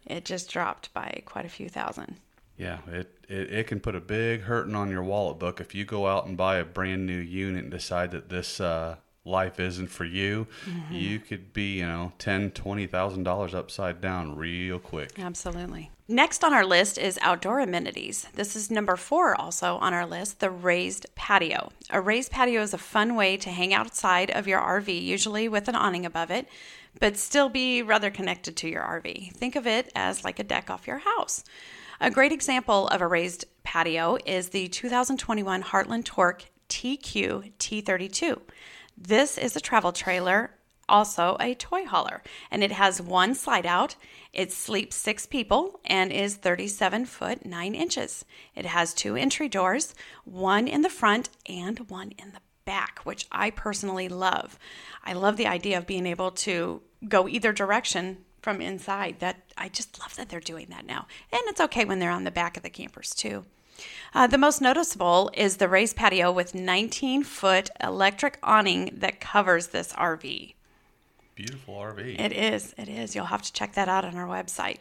it 0.06 0.24
just 0.24 0.50
dropped 0.50 0.92
by 0.92 1.22
quite 1.24 1.44
a 1.44 1.50
few 1.50 1.68
thousand. 1.68 2.16
Yeah, 2.56 2.78
it, 2.88 3.14
it, 3.28 3.52
it 3.52 3.66
can 3.68 3.78
put 3.78 3.94
a 3.94 4.00
big 4.00 4.42
hurting 4.42 4.74
on 4.74 4.90
your 4.90 5.04
wallet 5.04 5.38
book 5.38 5.60
if 5.60 5.74
you 5.74 5.84
go 5.84 6.06
out 6.06 6.26
and 6.26 6.36
buy 6.36 6.56
a 6.56 6.64
brand 6.64 7.06
new 7.06 7.18
unit 7.18 7.62
and 7.62 7.70
decide 7.70 8.10
that 8.10 8.28
this 8.28 8.60
uh, 8.60 8.96
life 9.28 9.60
isn't 9.60 9.88
for 9.88 10.04
you. 10.04 10.46
You 10.90 11.18
could 11.18 11.52
be, 11.52 11.78
you 11.78 11.86
know, 11.86 12.12
ten, 12.18 12.50
twenty 12.50 12.86
thousand 12.86 13.24
dollars 13.24 13.54
upside 13.54 14.00
down 14.00 14.36
real 14.36 14.78
quick. 14.78 15.18
Absolutely. 15.18 15.90
Next 16.10 16.42
on 16.42 16.54
our 16.54 16.64
list 16.64 16.96
is 16.96 17.18
outdoor 17.20 17.60
amenities. 17.60 18.26
This 18.34 18.56
is 18.56 18.70
number 18.70 18.96
four 18.96 19.38
also 19.38 19.76
on 19.76 19.92
our 19.92 20.06
list 20.06 20.40
the 20.40 20.50
raised 20.50 21.06
patio. 21.14 21.70
A 21.90 22.00
raised 22.00 22.32
patio 22.32 22.62
is 22.62 22.72
a 22.72 22.78
fun 22.78 23.14
way 23.14 23.36
to 23.36 23.50
hang 23.50 23.74
outside 23.74 24.30
of 24.30 24.48
your 24.48 24.60
RV, 24.60 25.02
usually 25.02 25.48
with 25.48 25.68
an 25.68 25.74
awning 25.74 26.06
above 26.06 26.30
it, 26.30 26.48
but 26.98 27.18
still 27.18 27.50
be 27.50 27.82
rather 27.82 28.10
connected 28.10 28.56
to 28.56 28.68
your 28.68 28.82
RV. 28.82 29.34
Think 29.34 29.54
of 29.54 29.66
it 29.66 29.92
as 29.94 30.24
like 30.24 30.38
a 30.38 30.44
deck 30.44 30.70
off 30.70 30.86
your 30.86 30.98
house. 30.98 31.44
A 32.00 32.10
great 32.10 32.32
example 32.32 32.88
of 32.88 33.02
a 33.02 33.06
raised 33.06 33.44
patio 33.62 34.16
is 34.24 34.48
the 34.48 34.68
2021 34.68 35.62
Heartland 35.62 36.04
Torque 36.04 36.46
TQ 36.70 37.52
T32. 37.58 38.40
This 39.00 39.38
is 39.38 39.54
a 39.54 39.60
travel 39.60 39.92
trailer 39.92 40.50
also 40.88 41.36
a 41.38 41.54
toy 41.54 41.84
hauler, 41.84 42.22
and 42.50 42.64
it 42.64 42.72
has 42.72 43.00
one 43.00 43.34
slide 43.34 43.66
out. 43.66 43.96
It 44.32 44.52
sleeps 44.52 44.96
six 44.96 45.26
people 45.26 45.80
and 45.84 46.10
is 46.10 46.36
37 46.36 47.04
foot 47.06 47.44
9 47.44 47.74
inches. 47.74 48.24
It 48.54 48.66
has 48.66 48.94
two 48.94 49.16
entry 49.16 49.48
doors, 49.48 49.94
one 50.24 50.66
in 50.66 50.82
the 50.82 50.90
front 50.90 51.28
and 51.48 51.78
one 51.90 52.12
in 52.18 52.32
the 52.32 52.40
back, 52.64 53.00
which 53.04 53.26
I 53.30 53.50
personally 53.50 54.08
love. 54.08 54.58
I 55.04 55.12
love 55.12 55.36
the 55.36 55.46
idea 55.46 55.78
of 55.78 55.86
being 55.86 56.06
able 56.06 56.30
to 56.32 56.82
go 57.06 57.28
either 57.28 57.52
direction 57.52 58.18
from 58.42 58.60
inside. 58.60 59.16
That 59.20 59.42
I 59.56 59.68
just 59.68 59.98
love 60.00 60.16
that 60.16 60.28
they're 60.28 60.40
doing 60.40 60.68
that 60.70 60.86
now. 60.86 61.06
And 61.32 61.42
it's 61.46 61.60
okay 61.60 61.84
when 61.84 61.98
they're 61.98 62.10
on 62.10 62.24
the 62.24 62.30
back 62.30 62.56
of 62.56 62.62
the 62.62 62.70
campers 62.70 63.14
too. 63.14 63.44
Uh, 64.14 64.26
the 64.26 64.38
most 64.38 64.60
noticeable 64.60 65.30
is 65.34 65.56
the 65.56 65.68
raised 65.68 65.96
patio 65.96 66.32
with 66.32 66.54
19 66.54 67.22
foot 67.24 67.70
electric 67.82 68.38
awning 68.42 68.90
that 68.92 69.20
covers 69.20 69.68
this 69.68 69.92
RV. 69.92 70.54
Beautiful 71.34 71.74
RV. 71.74 72.18
It 72.18 72.32
is. 72.32 72.74
It 72.76 72.88
is. 72.88 73.14
You'll 73.14 73.26
have 73.26 73.42
to 73.42 73.52
check 73.52 73.74
that 73.74 73.88
out 73.88 74.04
on 74.04 74.16
our 74.16 74.26
website. 74.26 74.78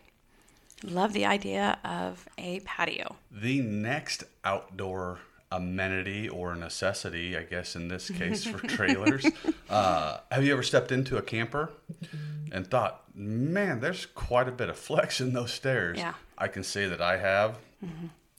Love 0.84 1.14
the 1.14 1.26
idea 1.26 1.80
of 1.84 2.28
a 2.38 2.60
patio. 2.62 3.16
The 3.32 3.62
next 3.62 4.24
outdoor 4.44 5.20
amenity 5.52 6.28
or 6.28 6.56
necessity, 6.56 7.38
I 7.38 7.44
guess 7.44 7.76
in 7.76 7.88
this 7.88 8.10
case 8.10 8.44
for 8.44 8.58
trailers. 8.68 9.26
uh, 9.70 10.18
have 10.32 10.44
you 10.44 10.54
ever 10.54 10.64
stepped 10.64 10.92
into 10.92 11.18
a 11.18 11.22
camper 11.22 11.72
and 12.52 12.68
thought, 12.68 13.04
man, 13.16 13.80
there's 13.80 14.06
quite 14.06 14.48
a 14.48 14.52
bit 14.52 14.70
of 14.70 14.78
flex 14.78 15.22
in 15.22 15.34
those 15.34 15.52
stairs? 15.54 15.98
Yeah. 15.98 16.14
I 16.38 16.48
can 16.48 16.64
say 16.64 16.88
that 16.88 17.02
I 17.02 17.18
have. 17.18 17.58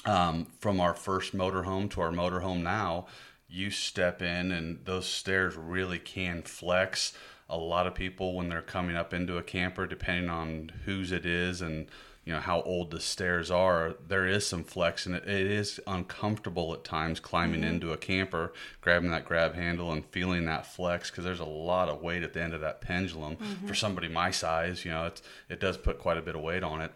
Um, 0.08 0.46
from 0.60 0.80
our 0.80 0.94
first 0.94 1.36
motorhome 1.36 1.90
to 1.90 2.00
our 2.00 2.10
motorhome 2.10 2.62
now, 2.62 3.08
you 3.46 3.70
step 3.70 4.22
in 4.22 4.52
and 4.52 4.82
those 4.86 5.06
stairs 5.06 5.54
really 5.54 5.98
can 5.98 6.40
flex. 6.40 7.12
A 7.50 7.58
lot 7.58 7.86
of 7.86 7.94
people, 7.94 8.34
when 8.34 8.48
they're 8.48 8.62
coming 8.62 8.96
up 8.96 9.12
into 9.12 9.36
a 9.36 9.42
camper, 9.42 9.86
depending 9.86 10.30
on 10.30 10.72
whose 10.86 11.12
it 11.12 11.26
is 11.26 11.60
and 11.60 11.88
you 12.24 12.32
know 12.32 12.40
how 12.40 12.62
old 12.62 12.90
the 12.90 13.00
stairs 13.00 13.50
are, 13.50 13.96
there 14.06 14.26
is 14.26 14.46
some 14.46 14.64
flex, 14.64 15.04
and 15.04 15.14
it, 15.14 15.28
it 15.28 15.46
is 15.46 15.78
uncomfortable 15.86 16.72
at 16.72 16.84
times 16.84 17.20
climbing 17.20 17.62
into 17.62 17.92
a 17.92 17.98
camper, 17.98 18.54
grabbing 18.80 19.10
that 19.10 19.26
grab 19.26 19.54
handle 19.54 19.92
and 19.92 20.06
feeling 20.06 20.46
that 20.46 20.66
flex 20.66 21.10
because 21.10 21.24
there's 21.24 21.40
a 21.40 21.44
lot 21.44 21.90
of 21.90 22.00
weight 22.00 22.22
at 22.22 22.32
the 22.32 22.42
end 22.42 22.54
of 22.54 22.62
that 22.62 22.80
pendulum. 22.80 23.36
For 23.66 23.74
somebody 23.74 24.08
my 24.08 24.30
size, 24.30 24.86
you 24.86 24.90
know, 24.90 25.04
it's 25.04 25.20
it 25.50 25.60
does 25.60 25.76
put 25.76 25.98
quite 25.98 26.16
a 26.16 26.22
bit 26.22 26.34
of 26.34 26.40
weight 26.40 26.62
on 26.62 26.80
it. 26.80 26.92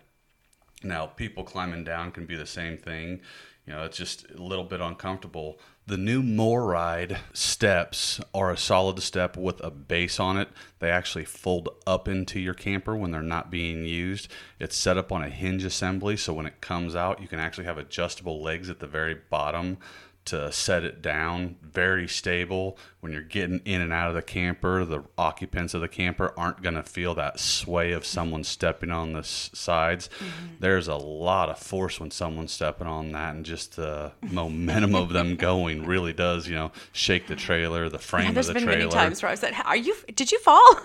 Now, 0.85 1.07
people 1.07 1.45
climbing 1.45 1.85
down 1.85 2.13
can 2.13 2.27
be 2.27 2.37
the 2.37 2.47
same 2.47 2.77
thing. 2.79 3.21
You 3.67 3.75
know, 3.75 3.85
it's 3.85 3.97
just 3.97 4.29
a 4.31 4.43
little 4.43 4.65
bit 4.65 4.81
uncomfortable. 4.81 5.61
The 5.87 5.97
new 5.97 6.23
MORryde 6.23 7.19
steps 7.33 8.21
are 8.35 8.51
a 8.51 8.57
solid 8.57 9.01
step 9.01 9.37
with 9.37 9.63
a 9.63 9.71
base 9.71 10.19
on 10.19 10.37
it. 10.37 10.49
They 10.81 10.91
actually 10.91 11.25
fold 11.25 11.69
up 11.87 12.09
into 12.09 12.41
your 12.41 12.55
camper 12.55 12.97
when 12.97 13.13
they're 13.13 13.23
not 13.23 13.51
being 13.51 13.85
used. 13.85 14.29
It's 14.59 14.77
set 14.77 14.97
up 14.97 15.13
on 15.13 15.23
a 15.23 15.29
hinge 15.29 15.65
assembly, 15.65 16.17
so 16.17 16.33
when 16.33 16.47
it 16.47 16.61
comes 16.61 16.97
out, 16.97 17.21
you 17.21 17.29
can 17.29 17.39
actually 17.39 17.65
have 17.65 17.79
adjustable 17.79 18.43
legs 18.43 18.69
at 18.69 18.81
the 18.81 18.87
very 18.87 19.15
bottom 19.15 19.79
to 20.25 20.53
set 20.53 20.85
it 20.85 21.03
down. 21.03 21.57
Very 21.63 22.07
stable. 22.07 22.79
When 23.01 23.13
you're 23.13 23.23
getting 23.23 23.61
in 23.65 23.81
and 23.81 23.93
out 23.93 24.09
of 24.09 24.15
the 24.15 24.23
camper, 24.23 24.85
the 24.85 25.03
occupants 25.19 25.75
of 25.75 25.81
the 25.81 25.89
camper 25.89 26.33
aren't 26.37 26.63
going 26.63 26.77
to 26.77 26.83
feel 26.85 27.15
that 27.17 27.41
sway 27.41 27.91
of 27.93 28.07
someone 28.07 28.45
stepping 28.45 28.91
on 28.93 29.15
the 29.15 29.21
s- 29.21 29.51
sides. 29.53 30.09
Mm-hmm. 30.19 30.47
There's 30.61 30.87
a 30.87 30.95
lot 30.95 31.49
of 31.49 31.59
force 31.59 31.99
when 31.99 32.11
someone's 32.13 32.53
stepping 32.53 32.87
on 32.87 33.11
that, 33.13 33.35
and 33.35 33.45
just 33.45 33.77
the 33.77 34.13
momentum 34.23 34.95
of 34.95 35.09
them 35.09 35.35
going 35.49 35.85
really 35.85 36.13
does, 36.13 36.47
you 36.47 36.55
know, 36.55 36.71
shake 36.93 37.27
the 37.27 37.35
trailer, 37.37 37.89
the 37.89 37.99
frame 37.99 38.23
Yeah, 38.25 38.29
of 38.29 38.35
there's 38.35 38.47
the 38.47 38.55
been 38.55 38.65
trailer. 38.65 38.79
many 38.79 38.91
times 38.91 39.23
where 39.23 39.33
I've 39.33 39.39
said, 39.41 39.55
"Are 39.65 39.77
you? 39.77 39.97
Did 40.15 40.31
you 40.31 40.39
fall?" 40.41 40.63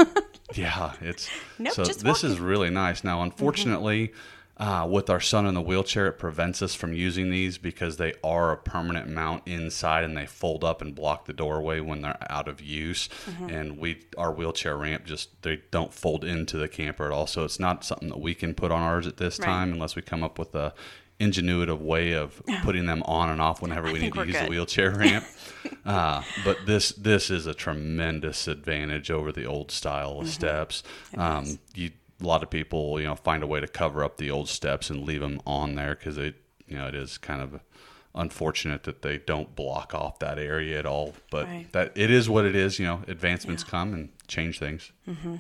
Yeah, 0.55 0.93
it's 1.01 1.29
Nope, 1.59 1.73
so 1.73 1.83
just 1.83 2.05
this 2.05 2.23
is 2.23 2.39
really 2.39 2.69
nice. 2.69 3.03
Now, 3.03 3.15
mm-hmm. 3.17 3.23
unfortunately, 3.31 4.13
uh, 4.59 4.87
with 4.89 5.09
our 5.09 5.19
son 5.19 5.45
in 5.45 5.53
the 5.53 5.61
wheelchair, 5.61 6.07
it 6.07 6.13
prevents 6.13 6.61
us 6.63 6.73
from 6.73 6.93
using 6.93 7.29
these 7.29 7.57
because 7.59 7.97
they 7.97 8.13
are 8.23 8.51
a 8.51 8.57
permanent 8.57 9.07
mount 9.07 9.43
inside 9.45 10.03
and 10.03 10.17
they 10.17 10.25
fold 10.25 10.63
up 10.63 10.81
and 10.81 10.95
block 10.95 11.25
the 11.25 11.33
doorway 11.33 11.79
when 11.79 12.01
they're 12.01 12.17
out 12.29 12.47
of 12.47 12.59
use. 12.59 13.07
And 13.47 13.77
we 13.77 14.01
our 14.17 14.31
wheelchair 14.31 14.75
ramp 14.75 15.05
just 15.05 15.41
they 15.43 15.61
don't 15.69 15.93
fold 15.93 16.23
into 16.25 16.57
the 16.57 16.67
camper 16.67 17.05
at 17.05 17.11
all. 17.11 17.27
So 17.27 17.43
it's 17.43 17.59
not 17.59 17.85
something 17.85 18.09
that 18.09 18.19
we 18.19 18.33
can 18.33 18.53
put 18.55 18.71
on 18.71 18.81
ours 18.81 19.05
at 19.05 19.17
this 19.17 19.37
Right. 19.39 19.45
time 19.45 19.73
unless 19.73 19.95
we 19.95 20.01
come 20.01 20.23
up 20.23 20.39
with 20.39 20.55
a 20.55 20.73
ingenuitive 21.19 21.79
way 21.79 22.13
of 22.13 22.41
putting 22.63 22.85
them 22.85 23.01
on 23.03 23.29
and 23.29 23.41
off 23.41 23.61
whenever 23.61 23.91
we 23.91 23.99
need 23.99 24.13
to 24.13 24.25
use 24.25 24.39
the 24.39 24.47
wheelchair 24.49 24.91
ramp. 24.95 25.25
uh, 25.85 26.21
but 26.43 26.57
this 26.65 26.89
this 26.93 27.29
is 27.29 27.45
a 27.47 27.53
tremendous 27.53 28.47
advantage 28.47 29.11
over 29.11 29.31
the 29.31 29.45
old 29.45 29.71
style 29.71 30.19
of 30.19 30.27
steps. 30.29 30.83
Um, 31.15 31.59
you 31.75 31.91
a 32.21 32.25
lot 32.25 32.43
of 32.43 32.49
people 32.49 32.99
you 32.99 33.07
know 33.07 33.15
find 33.15 33.43
a 33.43 33.47
way 33.47 33.59
to 33.59 33.67
cover 33.67 34.03
up 34.03 34.17
the 34.17 34.31
old 34.31 34.49
steps 34.49 34.89
and 34.89 35.05
leave 35.05 35.21
them 35.21 35.39
on 35.45 35.75
there 35.75 35.95
because 35.95 36.17
it 36.17 36.35
you 36.67 36.77
know 36.77 36.87
it 36.87 36.95
is 36.95 37.17
kind 37.17 37.41
of 37.41 37.59
unfortunate 38.15 38.83
that 38.83 39.03
they 39.03 39.17
don't 39.19 39.55
block 39.55 39.93
off 39.93 40.19
that 40.19 40.39
area 40.39 40.79
at 40.79 40.85
all. 40.85 41.13
But 41.29 41.45
Right. 41.45 41.71
that 41.73 41.91
it 41.95 42.09
is 42.09 42.27
what 42.29 42.45
it 42.45 42.55
is. 42.55 42.79
You 42.79 42.85
know, 42.85 43.01
advancements 43.07 43.63
come 43.63 43.93
and 43.93 44.09
change 44.27 44.57
things. 44.59 44.91
Mm-hmm. 45.07 45.35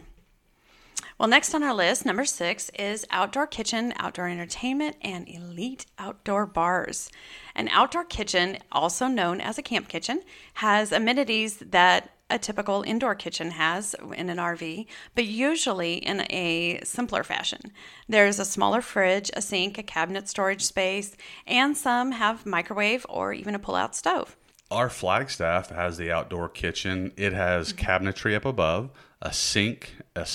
Well, 1.17 1.27
next 1.27 1.55
on 1.55 1.63
our 1.63 1.73
list, 1.73 2.05
number 2.05 2.25
six, 2.25 2.69
is 2.77 3.03
outdoor 3.09 3.47
kitchen, 3.47 3.93
outdoor 3.97 4.27
entertainment, 4.27 4.97
and 5.01 5.27
elite 5.27 5.87
outdoor 5.97 6.45
bars. 6.45 7.09
An 7.55 7.69
outdoor 7.69 8.03
kitchen, 8.05 8.59
also 8.71 9.07
known 9.07 9.41
as 9.41 9.57
a 9.57 9.63
camp 9.63 9.87
kitchen, 9.87 10.21
has 10.55 10.91
amenities 10.91 11.57
that 11.57 12.11
a 12.29 12.37
typical 12.37 12.83
indoor 12.83 13.15
kitchen 13.15 13.51
has 13.51 13.95
in 14.15 14.29
an 14.29 14.37
RV, 14.37 14.85
but 15.15 15.25
usually 15.25 15.95
in 15.95 16.21
a 16.29 16.79
simpler 16.83 17.23
fashion. 17.23 17.71
There's 18.07 18.39
a 18.39 18.45
smaller 18.45 18.81
fridge, 18.81 19.31
a 19.33 19.41
sink, 19.41 19.77
a 19.77 19.83
cabinet 19.83 20.27
storage 20.27 20.63
space, 20.63 21.15
and 21.45 21.77
some 21.77 22.11
have 22.11 22.45
microwave 22.45 23.05
or 23.09 23.33
even 23.33 23.55
a 23.55 23.59
pull 23.59 23.75
out 23.75 23.95
stove. 23.95 24.35
Our 24.69 24.89
Flagstaff 24.89 25.69
has 25.69 25.97
the 25.97 26.11
outdoor 26.11 26.49
kitchen. 26.49 27.13
It 27.15 27.33
has 27.33 27.71
mm-hmm. 27.71 27.85
cabinetry 27.85 28.35
up 28.35 28.45
above, 28.45 28.89
a 29.21 29.31
sink, 29.31 29.95
a 30.15 30.27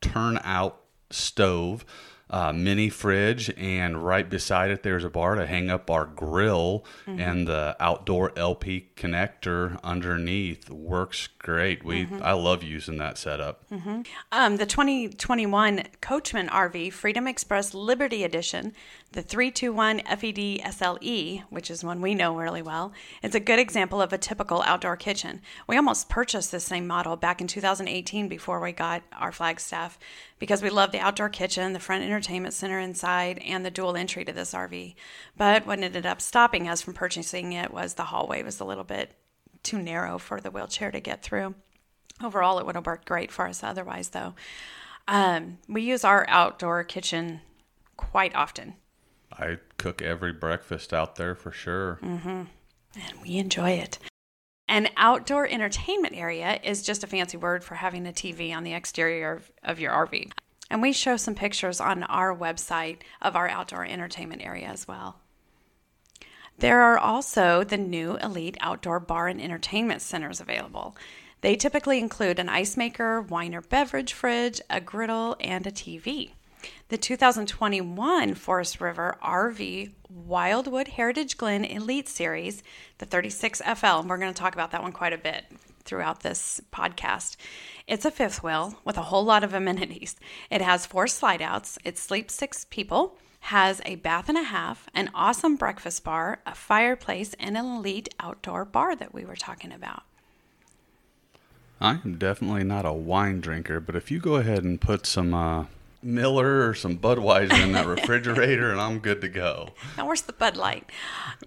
turn-out 0.00 0.80
stove, 1.10 1.84
a 2.30 2.52
mini 2.52 2.88
fridge, 2.88 3.50
and 3.56 4.04
right 4.04 4.28
beside 4.28 4.70
it 4.70 4.82
there's 4.82 5.04
a 5.04 5.10
bar 5.10 5.34
to 5.34 5.46
hang 5.46 5.70
up 5.70 5.90
our 5.90 6.04
grill, 6.04 6.84
mm-hmm. 7.06 7.20
and 7.20 7.46
the 7.46 7.76
outdoor 7.80 8.32
LP 8.36 8.88
connector 8.96 9.82
underneath 9.82 10.68
works 10.70 11.28
great. 11.38 11.84
We 11.84 12.04
mm-hmm. 12.04 12.22
I 12.22 12.32
love 12.32 12.62
using 12.62 12.98
that 12.98 13.18
setup. 13.18 13.68
Mm-hmm. 13.70 14.02
Um, 14.32 14.56
the 14.56 14.66
2021 14.66 15.84
Coachmen 16.00 16.48
RV 16.48 16.92
Freedom 16.92 17.26
Express 17.26 17.74
Liberty 17.74 18.24
Edition, 18.24 18.74
the 19.12 19.22
321 19.22 20.00
FED 20.00 20.60
SLE, 20.70 21.42
which 21.48 21.70
is 21.70 21.82
one 21.82 22.02
we 22.02 22.14
know 22.14 22.36
really 22.36 22.60
well, 22.60 22.92
is 23.22 23.34
a 23.34 23.40
good 23.40 23.58
example 23.58 24.02
of 24.02 24.12
a 24.12 24.18
typical 24.18 24.62
outdoor 24.62 24.96
kitchen. 24.96 25.40
We 25.66 25.76
almost 25.76 26.10
purchased 26.10 26.52
this 26.52 26.64
same 26.64 26.86
model 26.86 27.16
back 27.16 27.40
in 27.40 27.46
2018 27.46 28.28
before 28.28 28.60
we 28.60 28.72
got 28.72 29.02
our 29.12 29.32
Flagstaff 29.32 29.98
because 30.38 30.62
we 30.62 30.68
love 30.68 30.92
the 30.92 31.00
outdoor 31.00 31.30
kitchen, 31.30 31.72
the 31.72 31.80
front 31.80 32.04
entertainment 32.04 32.52
center 32.52 32.78
inside, 32.78 33.38
and 33.38 33.64
the 33.64 33.70
dual 33.70 33.96
entry 33.96 34.26
to 34.26 34.32
this 34.32 34.52
RV. 34.52 34.94
But 35.36 35.66
what 35.66 35.80
ended 35.80 36.04
up 36.04 36.20
stopping 36.20 36.68
us 36.68 36.82
from 36.82 36.94
purchasing 36.94 37.52
it 37.52 37.72
was 37.72 37.94
the 37.94 38.04
hallway 38.04 38.42
was 38.42 38.60
a 38.60 38.64
little 38.64 38.84
bit 38.84 39.14
too 39.62 39.78
narrow 39.78 40.18
for 40.18 40.40
the 40.40 40.50
wheelchair 40.50 40.90
to 40.90 41.00
get 41.00 41.22
through. 41.22 41.54
Overall, 42.22 42.58
it 42.58 42.66
would 42.66 42.74
have 42.74 42.86
worked 42.86 43.06
great 43.06 43.30
for 43.30 43.46
us 43.46 43.62
otherwise, 43.62 44.10
though. 44.10 44.34
Um, 45.06 45.58
we 45.68 45.82
use 45.82 46.04
our 46.04 46.26
outdoor 46.28 46.84
kitchen 46.84 47.40
quite 47.96 48.34
often, 48.34 48.74
I 49.38 49.58
cook 49.76 50.02
every 50.02 50.32
breakfast 50.32 50.92
out 50.92 51.16
there 51.16 51.34
for 51.34 51.52
sure. 51.52 51.98
Mm-hmm. 52.02 52.28
and 52.28 53.22
we 53.22 53.36
enjoy 53.36 53.70
it. 53.70 53.98
An 54.68 54.88
outdoor 54.96 55.46
entertainment 55.46 56.14
area 56.14 56.60
is 56.62 56.82
just 56.82 57.02
a 57.02 57.06
fancy 57.06 57.38
word 57.38 57.64
for 57.64 57.76
having 57.76 58.06
a 58.06 58.12
TV 58.12 58.54
on 58.54 58.64
the 58.64 58.74
exterior 58.74 59.32
of, 59.32 59.50
of 59.62 59.80
your 59.80 59.92
RV. 59.92 60.30
And 60.70 60.82
we 60.82 60.92
show 60.92 61.16
some 61.16 61.34
pictures 61.34 61.80
on 61.80 62.02
our 62.02 62.36
website 62.36 62.98
of 63.22 63.34
our 63.34 63.48
outdoor 63.48 63.86
entertainment 63.86 64.44
area 64.44 64.66
as 64.66 64.86
well. 64.86 65.20
There 66.58 66.80
are 66.80 66.98
also 66.98 67.64
the 67.64 67.78
new 67.78 68.16
Elite 68.16 68.58
Outdoor 68.60 69.00
Bar 69.00 69.28
and 69.28 69.40
Entertainment 69.40 70.02
Centers 70.02 70.40
available. 70.40 70.96
They 71.40 71.54
typically 71.54 72.00
include 72.00 72.38
an 72.38 72.48
ice 72.48 72.76
maker, 72.76 73.22
wine 73.22 73.54
or 73.54 73.60
beverage 73.62 74.12
fridge, 74.12 74.60
a 74.68 74.80
griddle, 74.80 75.36
and 75.40 75.66
a 75.66 75.70
TV. 75.70 76.32
The 76.90 76.96
2021 76.96 78.34
Forest 78.34 78.80
River 78.80 79.18
RV 79.22 79.92
Wildwood 80.08 80.88
Heritage 80.88 81.36
Glen 81.36 81.62
Elite 81.62 82.08
Series, 82.08 82.62
the 82.96 83.04
36FL, 83.04 84.00
and 84.00 84.08
we're 84.08 84.16
going 84.16 84.32
to 84.32 84.40
talk 84.40 84.54
about 84.54 84.70
that 84.70 84.82
one 84.82 84.92
quite 84.92 85.12
a 85.12 85.18
bit 85.18 85.44
throughout 85.84 86.20
this 86.20 86.62
podcast. 86.72 87.36
It's 87.86 88.06
a 88.06 88.10
fifth 88.10 88.42
wheel 88.42 88.78
with 88.86 88.96
a 88.96 89.02
whole 89.02 89.22
lot 89.22 89.44
of 89.44 89.52
amenities. 89.52 90.16
It 90.50 90.62
has 90.62 90.86
four 90.86 91.06
slide 91.08 91.42
outs, 91.42 91.78
it 91.84 91.98
sleeps 91.98 92.32
six 92.32 92.64
people, 92.70 93.18
has 93.40 93.82
a 93.84 93.96
bath 93.96 94.30
and 94.30 94.38
a 94.38 94.44
half, 94.44 94.88
an 94.94 95.10
awesome 95.14 95.56
breakfast 95.56 96.04
bar, 96.04 96.40
a 96.46 96.54
fireplace, 96.54 97.34
and 97.38 97.58
an 97.58 97.66
elite 97.66 98.08
outdoor 98.18 98.64
bar 98.64 98.96
that 98.96 99.12
we 99.12 99.26
were 99.26 99.36
talking 99.36 99.72
about. 99.72 100.04
I 101.82 102.00
am 102.02 102.16
definitely 102.16 102.64
not 102.64 102.86
a 102.86 102.94
wine 102.94 103.42
drinker, 103.42 103.78
but 103.78 103.94
if 103.94 104.10
you 104.10 104.20
go 104.20 104.36
ahead 104.36 104.64
and 104.64 104.80
put 104.80 105.04
some 105.04 105.34
uh, 105.34 105.66
Miller 106.02 106.68
or 106.68 106.74
some 106.74 106.98
Budweiser 106.98 107.62
in 107.62 107.72
that 107.72 107.86
refrigerator, 107.98 108.70
and 108.70 108.80
I'm 108.80 108.98
good 108.98 109.20
to 109.22 109.28
go. 109.28 109.70
Now, 109.96 110.06
where's 110.06 110.22
the 110.22 110.32
Bud 110.32 110.56
Light? 110.56 110.88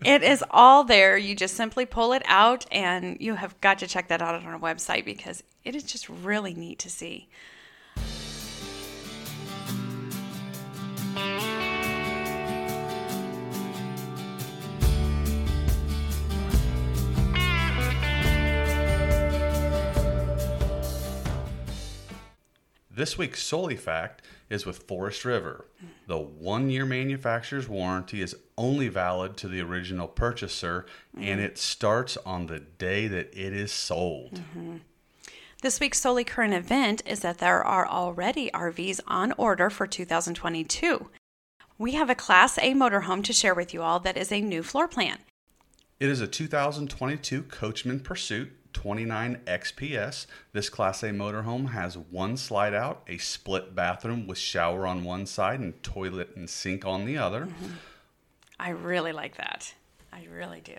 It 0.03 0.23
is 0.23 0.43
all 0.51 0.83
there. 0.83 1.17
You 1.17 1.35
just 1.35 1.55
simply 1.55 1.85
pull 1.85 2.13
it 2.13 2.23
out, 2.25 2.65
and 2.71 3.17
you 3.19 3.35
have 3.35 3.59
got 3.61 3.79
to 3.79 3.87
check 3.87 4.07
that 4.09 4.21
out 4.21 4.35
on 4.35 4.45
our 4.45 4.59
website 4.59 5.05
because 5.05 5.43
it 5.63 5.75
is 5.75 5.83
just 5.83 6.09
really 6.09 6.53
neat 6.53 6.79
to 6.79 6.89
see. 6.89 7.29
This 23.01 23.17
week's 23.17 23.41
Soli 23.41 23.77
Fact 23.77 24.21
is 24.47 24.67
with 24.67 24.83
Forest 24.83 25.25
River. 25.25 25.65
The 26.05 26.19
one 26.19 26.69
year 26.69 26.85
manufacturer's 26.85 27.67
warranty 27.67 28.21
is 28.21 28.35
only 28.59 28.89
valid 28.89 29.37
to 29.37 29.47
the 29.47 29.59
original 29.59 30.07
purchaser 30.07 30.85
and 31.17 31.41
it 31.41 31.57
starts 31.57 32.15
on 32.17 32.45
the 32.45 32.59
day 32.59 33.07
that 33.07 33.33
it 33.33 33.53
is 33.53 33.71
sold. 33.71 34.33
Mm-hmm. 34.35 34.77
This 35.63 35.79
week's 35.79 35.99
solely 35.99 36.23
current 36.23 36.53
event 36.53 37.01
is 37.07 37.21
that 37.21 37.39
there 37.39 37.63
are 37.63 37.87
already 37.87 38.51
RVs 38.51 38.99
on 39.07 39.31
order 39.31 39.71
for 39.71 39.87
2022. 39.87 41.09
We 41.79 41.93
have 41.93 42.11
a 42.11 42.13
Class 42.13 42.59
A 42.59 42.75
motorhome 42.75 43.23
to 43.23 43.33
share 43.33 43.55
with 43.55 43.73
you 43.73 43.81
all 43.81 43.99
that 44.01 44.15
is 44.15 44.31
a 44.31 44.41
new 44.41 44.61
floor 44.61 44.87
plan. 44.87 45.17
It 45.99 46.07
is 46.07 46.21
a 46.21 46.27
2022 46.27 47.41
Coachmen 47.41 48.01
Pursuit 48.01 48.51
29 48.73 49.41
XPS. 49.47 50.25
This 50.53 50.69
Class 50.69 51.03
A 51.03 51.09
motorhome 51.09 51.71
has 51.71 51.97
one 51.97 52.37
slide 52.37 52.73
out, 52.73 53.03
a 53.07 53.17
split 53.17 53.75
bathroom 53.75 54.27
with 54.27 54.37
shower 54.37 54.85
on 54.87 55.03
one 55.03 55.25
side 55.25 55.59
and 55.59 55.81
toilet 55.83 56.35
and 56.35 56.49
sink 56.49 56.85
on 56.85 57.05
the 57.05 57.17
other. 57.17 57.45
Mm-hmm. 57.45 57.73
I 58.59 58.69
really 58.69 59.11
like 59.11 59.37
that. 59.37 59.73
I 60.13 60.25
really 60.31 60.61
do. 60.61 60.75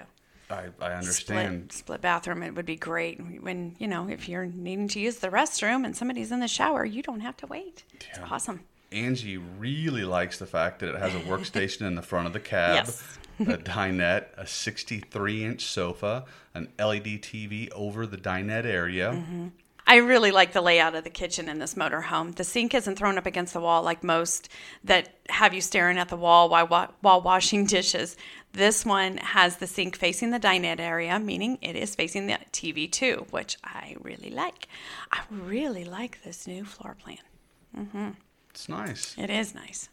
I, 0.50 0.68
I 0.80 0.92
understand. 0.92 1.72
Split, 1.72 1.72
split 1.72 2.00
bathroom, 2.02 2.42
it 2.42 2.54
would 2.54 2.66
be 2.66 2.76
great 2.76 3.18
when, 3.42 3.74
you 3.78 3.88
know, 3.88 4.08
if 4.08 4.28
you're 4.28 4.46
needing 4.46 4.88
to 4.88 5.00
use 5.00 5.16
the 5.16 5.28
restroom 5.28 5.84
and 5.84 5.96
somebody's 5.96 6.30
in 6.30 6.40
the 6.40 6.48
shower, 6.48 6.84
you 6.84 7.02
don't 7.02 7.20
have 7.20 7.36
to 7.38 7.46
wait. 7.46 7.84
It's 7.94 8.18
awesome. 8.30 8.60
Angie 8.92 9.38
really 9.38 10.04
likes 10.04 10.38
the 10.38 10.46
fact 10.46 10.80
that 10.80 10.90
it 10.94 10.98
has 10.98 11.14
a 11.14 11.20
workstation 11.30 11.82
in 11.86 11.94
the 11.94 12.02
front 12.02 12.26
of 12.26 12.32
the 12.32 12.40
cab, 12.40 12.74
Yes. 12.74 13.18
A 13.48 13.58
dinette, 13.58 14.26
a 14.36 14.46
63 14.46 15.44
inch 15.44 15.64
sofa, 15.64 16.24
an 16.54 16.68
LED 16.78 17.22
TV 17.22 17.70
over 17.72 18.06
the 18.06 18.16
dinette 18.16 18.66
area. 18.66 19.12
Mm-hmm. 19.12 19.48
I 19.86 19.96
really 19.96 20.30
like 20.30 20.52
the 20.52 20.60
layout 20.60 20.94
of 20.94 21.04
the 21.04 21.10
kitchen 21.10 21.48
in 21.48 21.58
this 21.58 21.74
motorhome. 21.74 22.34
The 22.34 22.44
sink 22.44 22.72
isn't 22.74 22.96
thrown 22.96 23.18
up 23.18 23.26
against 23.26 23.52
the 23.52 23.60
wall 23.60 23.82
like 23.82 24.04
most 24.04 24.48
that 24.84 25.10
have 25.28 25.54
you 25.54 25.60
staring 25.60 25.98
at 25.98 26.08
the 26.08 26.16
wall 26.16 26.48
while, 26.48 26.68
wa- 26.68 26.88
while 27.00 27.20
washing 27.20 27.66
dishes. 27.66 28.16
This 28.52 28.86
one 28.86 29.16
has 29.16 29.56
the 29.56 29.66
sink 29.66 29.96
facing 29.96 30.30
the 30.30 30.38
dinette 30.38 30.78
area, 30.78 31.18
meaning 31.18 31.58
it 31.62 31.74
is 31.74 31.94
facing 31.94 32.26
the 32.26 32.38
TV 32.52 32.90
too, 32.90 33.26
which 33.30 33.56
I 33.64 33.96
really 34.00 34.30
like. 34.30 34.68
I 35.10 35.20
really 35.30 35.84
like 35.84 36.22
this 36.22 36.46
new 36.46 36.64
floor 36.64 36.96
plan. 36.98 37.18
It's 38.50 38.68
nice. 38.68 39.16
It 39.18 39.30
is 39.30 39.54
nice. 39.54 39.88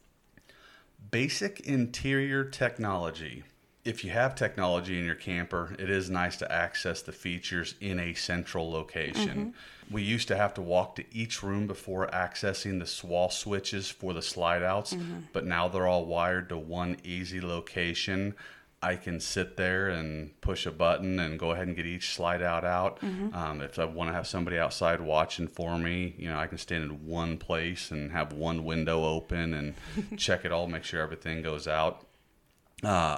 Basic 1.11 1.61
interior 1.61 2.43
technology. 2.43 3.43
If 3.85 4.03
you 4.03 4.11
have 4.11 4.35
technology 4.35 4.99
in 4.99 5.05
your 5.05 5.15
camper, 5.15 5.75
it 5.79 5.89
is 5.89 6.09
nice 6.09 6.35
to 6.37 6.51
access 6.51 7.01
the 7.01 7.11
features 7.11 7.75
in 7.81 7.99
a 7.99 8.13
central 8.13 8.69
location. 8.69 9.53
Mm-hmm. 9.87 9.93
We 9.93 10.03
used 10.03 10.27
to 10.27 10.37
have 10.37 10.53
to 10.55 10.61
walk 10.61 10.97
to 10.97 11.05
each 11.11 11.41
room 11.41 11.65
before 11.65 12.07
accessing 12.07 12.79
the 12.79 12.85
swall 12.85 13.29
switches 13.29 13.89
for 13.89 14.13
the 14.13 14.21
slide 14.21 14.61
outs, 14.61 14.93
mm-hmm. 14.93 15.21
but 15.33 15.45
now 15.45 15.67
they're 15.67 15.87
all 15.87 16.05
wired 16.05 16.49
to 16.49 16.57
one 16.57 16.97
easy 17.03 17.41
location. 17.41 18.35
I 18.81 18.95
can 18.95 19.19
sit 19.19 19.57
there 19.57 19.89
and 19.89 20.39
push 20.39 20.65
a 20.65 20.71
button 20.71 21.19
and 21.19 21.37
go 21.37 21.51
ahead 21.51 21.67
and 21.67 21.75
get 21.75 21.85
each 21.85 22.13
slide 22.13 22.41
out 22.41 22.63
out. 22.63 22.99
Um, 23.33 23.61
if 23.61 23.77
I 23.77 23.83
want 23.85 24.09
to 24.09 24.13
have 24.13 24.25
somebody 24.25 24.57
outside 24.57 25.01
watching 25.01 25.47
for 25.47 25.77
me, 25.77 26.15
you 26.17 26.29
know, 26.29 26.37
I 26.37 26.47
can 26.47 26.57
stand 26.57 26.85
in 26.85 27.05
one 27.05 27.37
place 27.37 27.91
and 27.91 28.11
have 28.11 28.31
one 28.31 28.63
window 28.63 29.03
open 29.03 29.53
and 29.53 29.75
check 30.17 30.45
it 30.45 30.51
all, 30.53 30.67
make 30.67 30.85
sure 30.85 31.01
everything 31.01 31.41
goes 31.41 31.67
out. 31.67 32.05
Uh, 32.81 33.17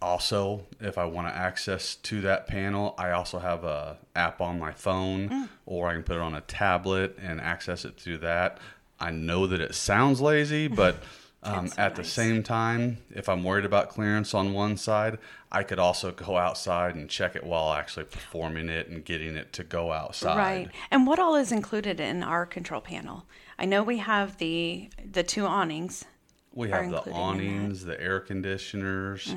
also, 0.00 0.66
if 0.78 0.98
I 0.98 1.06
want 1.06 1.26
to 1.28 1.34
access 1.34 1.96
to 1.96 2.20
that 2.20 2.46
panel, 2.46 2.94
I 2.98 3.10
also 3.12 3.38
have 3.38 3.64
a 3.64 3.96
app 4.14 4.40
on 4.40 4.58
my 4.58 4.72
phone, 4.72 5.48
or 5.66 5.88
I 5.88 5.94
can 5.94 6.02
put 6.02 6.16
it 6.16 6.22
on 6.22 6.34
a 6.34 6.40
tablet 6.42 7.18
and 7.20 7.40
access 7.40 7.84
it 7.84 7.98
through 7.98 8.18
that. 8.18 8.58
I 9.00 9.10
know 9.10 9.46
that 9.46 9.60
it 9.60 9.74
sounds 9.74 10.20
lazy, 10.20 10.68
but 10.68 11.02
um, 11.42 11.68
so 11.68 11.74
at 11.80 11.94
the 11.94 12.04
same 12.04 12.42
time, 12.42 12.98
if 13.10 13.28
I'm 13.28 13.44
worried 13.44 13.64
about 13.64 13.88
clearance 13.90 14.34
on 14.34 14.52
one 14.52 14.76
side, 14.76 15.18
I 15.52 15.62
could 15.62 15.78
also 15.78 16.10
go 16.10 16.36
outside 16.36 16.94
and 16.96 17.08
check 17.08 17.36
it 17.36 17.44
while 17.44 17.72
actually 17.72 18.04
performing 18.06 18.68
it 18.68 18.88
and 18.88 19.04
getting 19.04 19.36
it 19.36 19.52
to 19.54 19.64
go 19.64 19.92
outside. 19.92 20.36
Right. 20.36 20.70
And 20.90 21.06
what 21.06 21.18
all 21.18 21.36
is 21.36 21.52
included 21.52 22.00
in 22.00 22.22
our 22.22 22.44
control 22.44 22.80
panel? 22.80 23.24
I 23.58 23.64
know 23.66 23.82
we 23.82 23.98
have 23.98 24.38
the 24.38 24.90
the 25.04 25.22
two 25.22 25.46
awnings, 25.46 26.04
We 26.52 26.70
have 26.70 26.90
the 26.90 26.96
included 26.96 27.06
in 27.06 27.12
that. 27.12 27.18
awnings, 27.20 27.84
the 27.84 28.00
air 28.00 28.20
conditioners, 28.20 29.34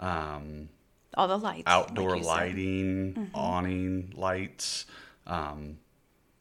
um, 0.00 0.68
all 1.14 1.28
the 1.28 1.38
lights, 1.38 1.66
like 1.66 1.74
outdoor 1.74 2.16
said. 2.16 2.24
lighting, 2.26 3.30
awning 3.34 4.12
lights, 4.16 4.86
um, 5.26 5.78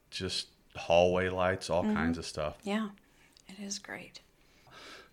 just 0.09 0.47
hallway 0.75 1.27
lights, 1.29 1.69
all 1.69 1.83
kinds 1.83 2.17
of 2.17 2.25
stuff. 2.25 2.57
Yeah, 2.63 2.89
it 3.49 3.61
is 3.61 3.77
great. 3.79 4.21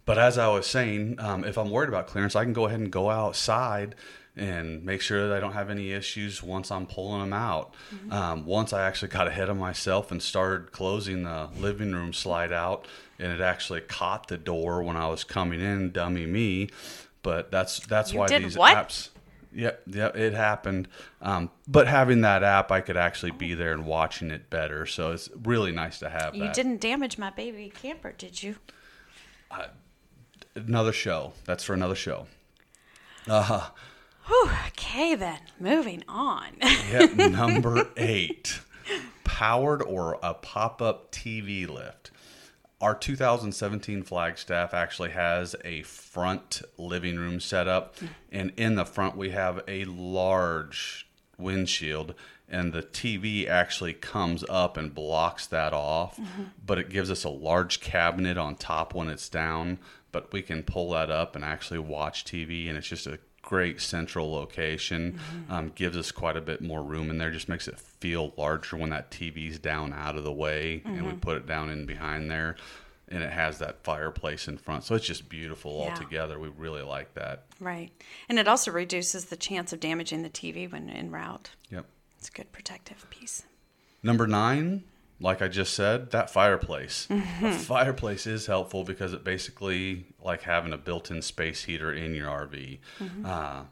But 0.08 0.16
as 0.16 0.38
I 0.38 0.48
was 0.48 0.66
saying, 0.66 1.16
um, 1.18 1.44
if 1.44 1.58
I'm 1.58 1.68
worried 1.68 1.90
about 1.90 2.06
clearance, 2.06 2.34
I 2.34 2.42
can 2.42 2.54
go 2.54 2.64
ahead 2.64 2.80
and 2.80 2.90
go 2.90 3.10
outside 3.10 3.94
and 4.34 4.82
make 4.82 5.02
sure 5.02 5.28
that 5.28 5.36
I 5.36 5.38
don't 5.38 5.52
have 5.52 5.68
any 5.68 5.92
issues 5.92 6.42
once 6.42 6.70
I'm 6.70 6.86
pulling 6.86 7.20
them 7.20 7.34
out. 7.34 7.74
Um, 8.10 8.46
once 8.46 8.72
I 8.72 8.86
actually 8.86 9.08
got 9.08 9.26
ahead 9.28 9.50
of 9.50 9.58
myself 9.58 10.10
and 10.10 10.22
started 10.22 10.72
closing 10.72 11.24
the 11.24 11.50
living 11.58 11.92
room 11.92 12.14
slide 12.14 12.54
out, 12.54 12.88
and 13.18 13.30
it 13.30 13.42
actually 13.42 13.82
caught 13.82 14.28
the 14.28 14.38
door 14.38 14.82
when 14.82 14.96
I 14.96 15.08
was 15.08 15.24
coming 15.24 15.60
in, 15.60 15.92
dummy 15.92 16.24
me. 16.24 16.70
But 17.22 17.50
that's 17.50 17.80
that's 17.80 18.14
You 18.14 18.20
why 18.20 18.28
these 18.28 18.56
what? 18.56 18.78
apps. 18.78 19.10
Yep, 19.52 19.82
yep, 19.88 20.16
it 20.16 20.32
happened. 20.32 20.88
Um, 21.20 21.50
but 21.66 21.86
having 21.86 22.22
that 22.22 22.42
app, 22.42 22.72
I 22.72 22.80
could 22.80 22.96
actually 22.96 23.32
be 23.32 23.52
there 23.52 23.74
and 23.74 23.84
watching 23.84 24.30
it 24.30 24.48
better. 24.48 24.86
So 24.86 25.12
it's 25.12 25.28
really 25.44 25.72
nice 25.72 25.98
to 25.98 26.08
have 26.08 26.34
You 26.34 26.44
that. 26.44 26.54
didn't 26.54 26.80
damage 26.80 27.18
my 27.18 27.28
baby 27.28 27.70
camper, 27.78 28.14
did 28.16 28.42
you? 28.42 28.56
Another 30.54 30.92
show. 30.92 31.32
That's 31.44 31.64
for 31.64 31.74
another 31.74 31.94
show. 31.94 32.26
Uh, 33.26 33.68
Whew, 34.26 34.50
okay, 34.68 35.14
then 35.14 35.40
moving 35.58 36.04
on. 36.08 36.52
Yep, 36.90 37.14
number 37.16 37.88
eight, 37.96 38.60
powered 39.24 39.82
or 39.82 40.18
a 40.22 40.32
pop-up 40.34 41.12
TV 41.12 41.68
lift. 41.68 42.10
Our 42.80 42.94
2017 42.94 44.04
Flagstaff 44.04 44.72
actually 44.72 45.10
has 45.10 45.54
a 45.64 45.82
front 45.82 46.62
living 46.78 47.16
room 47.16 47.40
setup, 47.40 47.96
and 48.32 48.52
in 48.56 48.76
the 48.76 48.84
front 48.84 49.16
we 49.16 49.30
have 49.30 49.62
a 49.68 49.84
large 49.84 51.08
windshield, 51.36 52.14
and 52.48 52.72
the 52.72 52.82
TV 52.82 53.46
actually 53.48 53.92
comes 53.92 54.44
up 54.48 54.76
and 54.76 54.94
blocks 54.94 55.46
that 55.48 55.72
off. 55.74 56.18
But 56.64 56.78
it 56.78 56.88
gives 56.88 57.10
us 57.10 57.24
a 57.24 57.28
large 57.28 57.80
cabinet 57.80 58.38
on 58.38 58.54
top 58.54 58.94
when 58.94 59.08
it's 59.08 59.28
down, 59.28 59.78
but 60.12 60.32
we 60.32 60.42
can 60.42 60.62
pull 60.62 60.90
that 60.90 61.10
up 61.10 61.36
and 61.36 61.44
actually 61.44 61.78
watch 61.80 62.24
TV, 62.24 62.68
and 62.68 62.76
it's 62.78 62.86
just 62.88 63.06
a 63.06 63.18
great 63.42 63.80
central 63.80 64.30
location. 64.32 65.18
Um, 65.48 65.72
gives 65.74 65.96
us 65.96 66.10
quite 66.12 66.36
a 66.36 66.40
bit 66.40 66.60
more 66.60 66.82
room 66.82 67.08
in 67.10 67.18
there. 67.18 67.30
Just 67.30 67.48
makes 67.48 67.66
it 67.68 67.78
feel 67.78 68.32
larger 68.36 68.76
when 68.76 68.90
that 68.90 69.10
TV's 69.10 69.58
down 69.58 69.92
out 69.92 70.16
of 70.16 70.24
the 70.24 70.32
way, 70.32 70.82
and 70.84 71.06
we 71.06 71.12
put 71.14 71.36
it 71.36 71.46
down 71.46 71.70
in 71.70 71.86
behind 71.86 72.30
there, 72.30 72.56
and 73.08 73.22
it 73.22 73.32
has 73.32 73.58
that 73.58 73.82
fireplace 73.84 74.48
in 74.48 74.58
front. 74.58 74.84
So 74.84 74.94
it's 74.94 75.06
just 75.06 75.28
beautiful 75.30 75.78
Yeah. 75.84 75.90
altogether. 75.90 76.38
We 76.38 76.48
really 76.48 76.82
like 76.82 77.14
that. 77.14 77.44
right. 77.60 77.90
And 78.28 78.38
it 78.38 78.46
also 78.48 78.70
reduces 78.70 79.26
the 79.26 79.36
chance 79.36 79.72
of 79.72 79.80
damaging 79.80 80.22
the 80.22 80.28
TV 80.30 80.66
when 80.70 80.90
en 80.90 81.10
route. 81.10 81.50
Yep. 81.70 81.86
It's 82.18 82.28
a 82.28 82.32
good 82.32 82.52
protective 82.52 83.08
piece. 83.10 83.44
Number 84.02 84.26
nine, 84.26 84.84
like 85.20 85.42
I 85.42 85.48
just 85.48 85.74
said, 85.74 86.10
that 86.12 86.30
fireplace. 86.30 87.06
A 87.10 87.14
mm-hmm. 87.14 87.52
fireplace 87.52 88.26
is 88.26 88.46
helpful 88.46 88.84
because 88.84 89.12
it 89.12 89.24
basically 89.24 90.06
like 90.22 90.42
having 90.42 90.72
a 90.72 90.78
built-in 90.78 91.22
space 91.22 91.64
heater 91.64 91.92
in 91.92 92.14
your 92.14 92.28
RV. 92.28 92.78
Mm-hmm. 93.00 93.26
Uh, 93.26 93.62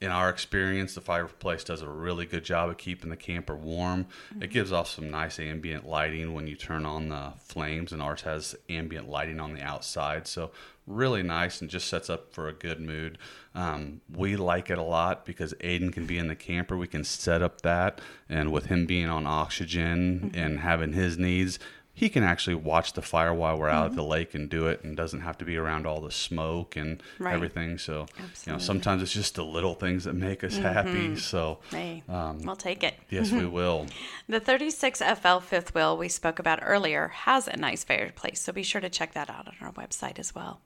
in 0.00 0.10
our 0.10 0.28
experience, 0.28 0.94
the 0.94 1.00
fireplace 1.00 1.62
does 1.62 1.80
a 1.80 1.88
really 1.88 2.26
good 2.26 2.44
job 2.44 2.68
of 2.68 2.76
keeping 2.76 3.08
the 3.08 3.16
camper 3.16 3.54
warm. 3.54 4.00
It 4.00 4.34
mm-hmm. 4.34 4.52
gives 4.52 4.72
off 4.72 4.88
some 4.88 5.10
nice 5.10 5.38
ambient 5.38 5.88
lighting 5.88 6.34
when 6.34 6.48
you 6.48 6.56
turn 6.56 6.84
on 6.84 7.08
the 7.08 7.32
flames, 7.38 7.92
and 7.92 8.02
ours 8.02 8.22
has 8.22 8.56
ambient 8.68 9.08
lighting 9.08 9.38
on 9.38 9.54
the 9.54 9.62
outside. 9.62 10.26
So, 10.26 10.50
really 10.86 11.22
nice 11.22 11.60
and 11.60 11.70
just 11.70 11.86
sets 11.88 12.10
up 12.10 12.32
for 12.32 12.48
a 12.48 12.52
good 12.52 12.80
mood. 12.80 13.18
Um, 13.54 14.00
we 14.12 14.36
like 14.36 14.68
it 14.70 14.78
a 14.78 14.82
lot 14.82 15.24
because 15.24 15.54
Aiden 15.60 15.92
can 15.92 16.06
be 16.06 16.18
in 16.18 16.26
the 16.28 16.34
camper. 16.34 16.76
We 16.76 16.86
can 16.88 17.04
set 17.04 17.42
up 17.42 17.60
that, 17.62 18.00
and 18.28 18.50
with 18.50 18.66
him 18.66 18.86
being 18.86 19.06
on 19.08 19.26
oxygen 19.26 20.30
and 20.34 20.60
having 20.60 20.92
his 20.92 21.18
needs, 21.18 21.58
he 21.94 22.08
can 22.08 22.22
actually 22.22 22.54
watch 22.54 22.94
the 22.94 23.02
fire 23.02 23.34
while 23.34 23.58
we're 23.58 23.68
out 23.68 23.84
at 23.90 23.94
the 23.94 24.02
lake 24.02 24.34
and 24.34 24.48
do 24.48 24.66
it 24.66 24.82
and 24.82 24.96
doesn't 24.96 25.20
have 25.20 25.36
to 25.36 25.44
be 25.44 25.58
around 25.58 25.86
all 25.86 26.00
the 26.00 26.10
smoke 26.10 26.74
and 26.74 27.02
Right. 27.18 27.34
everything. 27.34 27.76
So, 27.76 28.06
you 28.46 28.52
know, 28.54 28.58
sometimes 28.58 29.02
it's 29.02 29.12
just 29.12 29.34
the 29.34 29.44
little 29.44 29.74
things 29.74 30.04
that 30.04 30.14
make 30.14 30.42
us 30.42 30.56
happy. 30.56 31.16
So, 31.16 31.58
Hey, 31.70 32.02
Um, 32.08 32.40
we'll 32.44 32.56
take 32.56 32.82
it. 32.82 32.94
yes, 33.10 33.30
we 33.30 33.44
will. 33.58 33.86
The 34.26 34.40
36FL 34.40 35.40
fifth 35.42 35.74
wheel 35.74 35.96
we 35.98 36.08
spoke 36.08 36.38
about 36.38 36.60
earlier 36.62 37.08
has 37.08 37.46
a 37.46 37.56
nice 37.58 37.84
fireplace, 37.84 38.40
so 38.40 38.52
be 38.54 38.62
sure 38.62 38.80
to 38.80 38.88
check 38.88 39.12
that 39.12 39.28
out 39.28 39.46
on 39.46 39.54
our 39.60 39.72
website 39.72 40.18
as 40.18 40.34
well. 40.34 40.62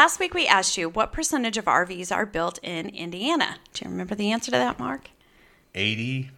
Last 0.00 0.18
week 0.18 0.32
we 0.32 0.46
asked 0.46 0.78
you 0.78 0.88
what 0.88 1.12
percentage 1.12 1.58
of 1.58 1.66
RVs 1.66 2.10
are 2.10 2.24
built 2.24 2.58
in 2.62 2.88
Indiana. 2.88 3.58
Do 3.74 3.84
you 3.84 3.90
remember 3.90 4.14
the 4.14 4.32
answer 4.32 4.50
to 4.50 4.56
that, 4.56 4.78
Mark? 4.78 5.10
80%. 5.74 6.30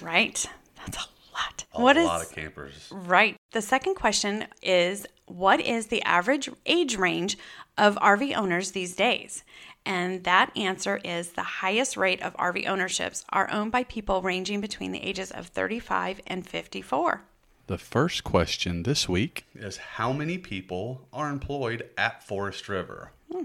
Right. 0.00 0.46
That's 0.76 0.96
a 0.96 1.08
lot. 1.34 1.64
A 1.72 1.82
What 1.82 1.96
is 1.96 2.06
lot 2.06 2.22
of 2.22 2.30
campers. 2.30 2.88
Right. 2.92 3.34
The 3.50 3.60
second 3.60 3.96
question 3.96 4.46
is 4.62 5.04
what 5.26 5.60
is 5.60 5.88
the 5.88 6.00
average 6.02 6.48
age 6.64 6.96
range 6.96 7.36
of 7.76 7.96
RV 7.96 8.36
owners 8.36 8.70
these 8.70 8.94
days? 8.94 9.42
And 9.84 10.22
that 10.22 10.56
answer 10.56 11.00
is 11.02 11.30
the 11.30 11.42
highest 11.42 11.96
rate 11.96 12.22
of 12.22 12.36
RV 12.36 12.68
ownerships 12.68 13.24
are 13.30 13.50
owned 13.50 13.72
by 13.72 13.82
people 13.82 14.22
ranging 14.22 14.60
between 14.60 14.92
the 14.92 15.02
ages 15.02 15.32
of 15.32 15.48
35 15.48 16.20
and 16.28 16.46
54. 16.46 17.24
The 17.66 17.78
first 17.78 18.24
question 18.24 18.82
this 18.82 19.08
week 19.08 19.46
is 19.54 19.78
How 19.78 20.12
many 20.12 20.36
people 20.36 21.08
are 21.14 21.30
employed 21.30 21.88
at 21.96 22.22
Forest 22.22 22.68
River? 22.68 23.12
Hmm. 23.32 23.44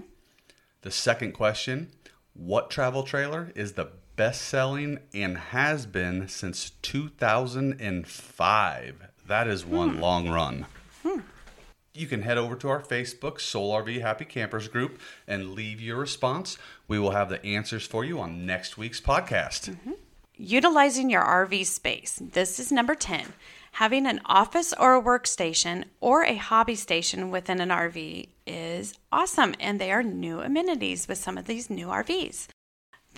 The 0.82 0.90
second 0.90 1.32
question 1.32 1.88
What 2.34 2.68
travel 2.68 3.02
trailer 3.02 3.50
is 3.54 3.72
the 3.72 3.88
best 4.16 4.42
selling 4.42 4.98
and 5.14 5.38
has 5.38 5.86
been 5.86 6.28
since 6.28 6.72
2005? 6.82 9.08
That 9.26 9.48
is 9.48 9.64
one 9.64 9.94
hmm. 9.94 10.00
long 10.00 10.28
run. 10.28 10.66
Hmm. 11.02 11.20
You 11.94 12.06
can 12.06 12.20
head 12.20 12.36
over 12.36 12.56
to 12.56 12.68
our 12.68 12.82
Facebook, 12.82 13.40
Soul 13.40 13.72
RV 13.72 14.02
Happy 14.02 14.26
Campers 14.26 14.68
group, 14.68 15.00
and 15.26 15.54
leave 15.54 15.80
your 15.80 15.96
response. 15.96 16.58
We 16.88 16.98
will 16.98 17.12
have 17.12 17.30
the 17.30 17.42
answers 17.42 17.86
for 17.86 18.04
you 18.04 18.20
on 18.20 18.44
next 18.44 18.76
week's 18.76 19.00
podcast. 19.00 19.70
Mm-hmm. 19.70 19.92
Utilizing 20.36 21.08
your 21.08 21.24
RV 21.24 21.64
space. 21.64 22.20
This 22.22 22.60
is 22.60 22.70
number 22.70 22.94
10. 22.94 23.32
Having 23.72 24.06
an 24.06 24.20
office 24.26 24.74
or 24.78 24.94
a 24.94 25.02
workstation 25.02 25.84
or 26.00 26.22
a 26.24 26.36
hobby 26.36 26.74
station 26.74 27.30
within 27.30 27.60
an 27.60 27.70
RV 27.70 28.28
is 28.46 28.94
awesome, 29.10 29.54
and 29.58 29.80
they 29.80 29.90
are 29.90 30.02
new 30.02 30.40
amenities 30.40 31.08
with 31.08 31.18
some 31.18 31.38
of 31.38 31.46
these 31.46 31.70
new 31.70 31.86
RVs. 31.86 32.48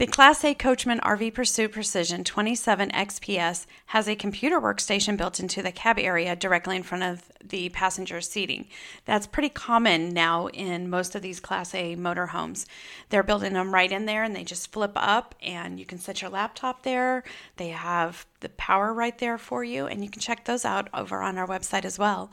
The 0.02 0.08
Class 0.08 0.42
A 0.42 0.52
Coachmen 0.52 0.98
RV 0.98 1.32
Pursuit 1.32 1.70
Precision 1.70 2.24
27 2.24 2.90
XPS 2.90 3.66
has 3.86 4.08
a 4.08 4.16
computer 4.16 4.60
workstation 4.60 5.16
built 5.16 5.38
into 5.38 5.62
the 5.62 5.70
cab 5.70 5.96
area 5.96 6.34
directly 6.34 6.74
in 6.74 6.82
front 6.82 7.04
of 7.04 7.30
the 7.40 7.68
passenger 7.68 8.20
seating. 8.20 8.66
That's 9.04 9.28
pretty 9.28 9.48
common 9.48 10.08
now 10.08 10.48
in 10.48 10.90
most 10.90 11.14
of 11.14 11.22
these 11.22 11.38
Class 11.38 11.72
A 11.72 11.94
motorhomes. 11.94 12.66
They're 13.10 13.22
building 13.22 13.52
them 13.52 13.72
right 13.72 13.92
in 13.92 14.06
there 14.06 14.24
and 14.24 14.34
they 14.34 14.42
just 14.42 14.72
flip 14.72 14.90
up 14.96 15.36
and 15.40 15.78
you 15.78 15.86
can 15.86 16.00
set 16.00 16.20
your 16.20 16.32
laptop 16.32 16.82
there. 16.82 17.22
They 17.56 17.68
have 17.68 18.26
the 18.40 18.48
power 18.48 18.92
right 18.92 19.16
there 19.16 19.38
for 19.38 19.62
you 19.62 19.86
and 19.86 20.02
you 20.02 20.10
can 20.10 20.20
check 20.20 20.46
those 20.46 20.64
out 20.64 20.88
over 20.92 21.22
on 21.22 21.38
our 21.38 21.46
website 21.46 21.84
as 21.84 21.96
well. 21.96 22.32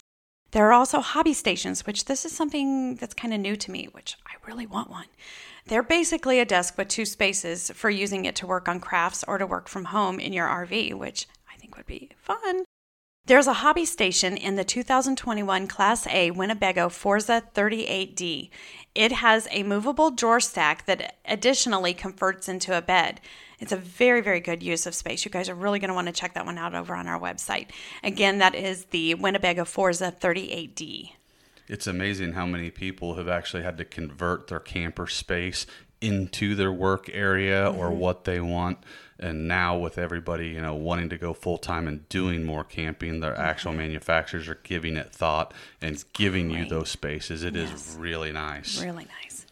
There 0.53 0.67
are 0.67 0.73
also 0.73 1.01
hobby 1.01 1.33
stations, 1.33 1.85
which 1.85 2.05
this 2.05 2.25
is 2.25 2.31
something 2.31 2.95
that's 2.95 3.13
kind 3.13 3.31
of 3.31 3.39
new 3.39 3.55
to 3.57 3.69
me, 3.69 3.89
which 3.91 4.17
I 4.25 4.33
really 4.47 4.65
want 4.65 4.89
one. 4.89 5.05
They're 5.69 5.83
basically 5.83 6.39
a 6.39 6.45
desk 6.45 6.79
with 6.79 6.87
two 6.87 7.05
spaces 7.05 7.69
for 7.75 7.91
using 7.91 8.25
it 8.25 8.35
to 8.37 8.47
work 8.47 8.67
on 8.67 8.79
crafts 8.79 9.23
or 9.27 9.37
to 9.37 9.45
work 9.45 9.67
from 9.67 9.85
home 9.85 10.19
in 10.19 10.33
your 10.33 10.47
RV, 10.47 10.95
which 10.95 11.27
I 11.47 11.57
think 11.57 11.77
would 11.77 11.85
be 11.85 12.09
fun. 12.17 12.63
There's 13.27 13.45
a 13.45 13.53
hobby 13.53 13.85
station 13.85 14.35
in 14.35 14.55
the 14.55 14.63
2021 14.63 15.67
Class 15.67 16.07
A 16.07 16.31
Winnebago 16.31 16.89
Forza 16.89 17.43
38D. 17.53 18.49
It 18.95 19.11
has 19.11 19.47
a 19.51 19.61
movable 19.61 20.09
drawer 20.09 20.39
stack 20.39 20.87
that 20.87 21.17
additionally 21.23 21.93
converts 21.93 22.49
into 22.49 22.75
a 22.75 22.81
bed. 22.81 23.21
It's 23.59 23.71
a 23.71 23.77
very, 23.77 24.21
very 24.21 24.39
good 24.39 24.63
use 24.63 24.87
of 24.87 24.95
space. 24.95 25.23
You 25.23 25.29
guys 25.29 25.49
are 25.49 25.53
really 25.53 25.77
going 25.77 25.89
to 25.89 25.93
want 25.93 26.07
to 26.07 26.13
check 26.13 26.33
that 26.33 26.47
one 26.47 26.57
out 26.57 26.73
over 26.73 26.95
on 26.95 27.07
our 27.07 27.19
website. 27.19 27.67
Again, 28.03 28.39
that 28.39 28.55
is 28.55 28.85
the 28.85 29.13
Winnebago 29.13 29.65
Forza 29.65 30.11
38D. 30.19 31.11
It's 31.69 31.87
amazing 31.87 32.33
how 32.33 32.45
many 32.45 32.71
people 32.71 33.15
have 33.15 33.29
actually 33.29 33.63
had 33.63 33.77
to 33.77 33.85
convert 33.85 34.47
their 34.47 34.59
camper 34.59 35.07
space 35.07 35.65
into 36.01 36.55
their 36.55 36.71
work 36.71 37.09
area 37.13 37.69
or 37.69 37.89
mm-hmm. 37.89 37.99
what 37.99 38.23
they 38.25 38.39
want. 38.39 38.79
And 39.19 39.47
now, 39.47 39.77
with 39.77 39.97
everybody, 39.97 40.47
you 40.47 40.61
know, 40.61 40.73
wanting 40.73 41.09
to 41.09 41.17
go 41.17 41.33
full 41.33 41.57
time 41.57 41.87
and 41.87 42.07
doing 42.09 42.45
more 42.45 42.63
camping, 42.63 43.19
their 43.19 43.33
mm-hmm. 43.33 43.41
actual 43.41 43.73
manufacturers 43.73 44.47
are 44.47 44.59
giving 44.63 44.97
it 44.97 45.13
thought 45.13 45.53
and 45.81 46.03
giving 46.13 46.49
you 46.49 46.65
those 46.65 46.89
spaces. 46.89 47.43
It 47.43 47.55
is 47.55 47.69
Yes. 47.69 47.95
really 47.99 48.31
nice. 48.31 48.81
Really 48.81 49.07
nice. 49.21 49.45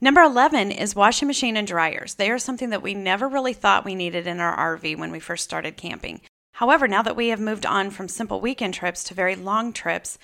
Number 0.00 0.20
11 0.20 0.70
is 0.70 0.94
washing 0.94 1.26
machine 1.26 1.56
and 1.56 1.66
dryers. 1.66 2.14
They 2.14 2.30
are 2.30 2.38
something 2.38 2.70
that 2.70 2.82
we 2.82 2.92
never 2.92 3.26
really 3.26 3.54
thought 3.54 3.86
we 3.86 3.94
needed 3.94 4.26
in 4.26 4.38
our 4.38 4.76
RV 4.76 4.98
when 4.98 5.10
we 5.10 5.18
first 5.18 5.44
started 5.44 5.78
camping. 5.78 6.20
However, 6.52 6.86
now 6.86 7.02
that 7.02 7.16
we 7.16 7.28
have 7.28 7.40
moved 7.40 7.64
on 7.64 7.90
from 7.90 8.08
simple 8.08 8.40
weekend 8.40 8.74
trips 8.74 9.02
to 9.04 9.14
very 9.14 9.34
long 9.34 9.72
trips, 9.72 10.18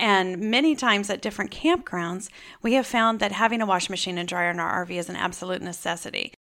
and 0.00 0.40
many 0.40 0.74
times 0.74 1.10
at 1.10 1.20
different 1.20 1.50
campgrounds, 1.50 2.30
we 2.62 2.72
have 2.72 2.86
found 2.86 3.20
that 3.20 3.32
having 3.32 3.60
a 3.60 3.66
washing 3.66 3.92
machine 3.92 4.16
and 4.16 4.26
dryer 4.26 4.50
in 4.50 4.58
our 4.58 4.86
RV 4.86 4.92
is 4.92 5.10
an 5.10 5.16
absolute 5.16 5.60
necessity. 5.60 6.32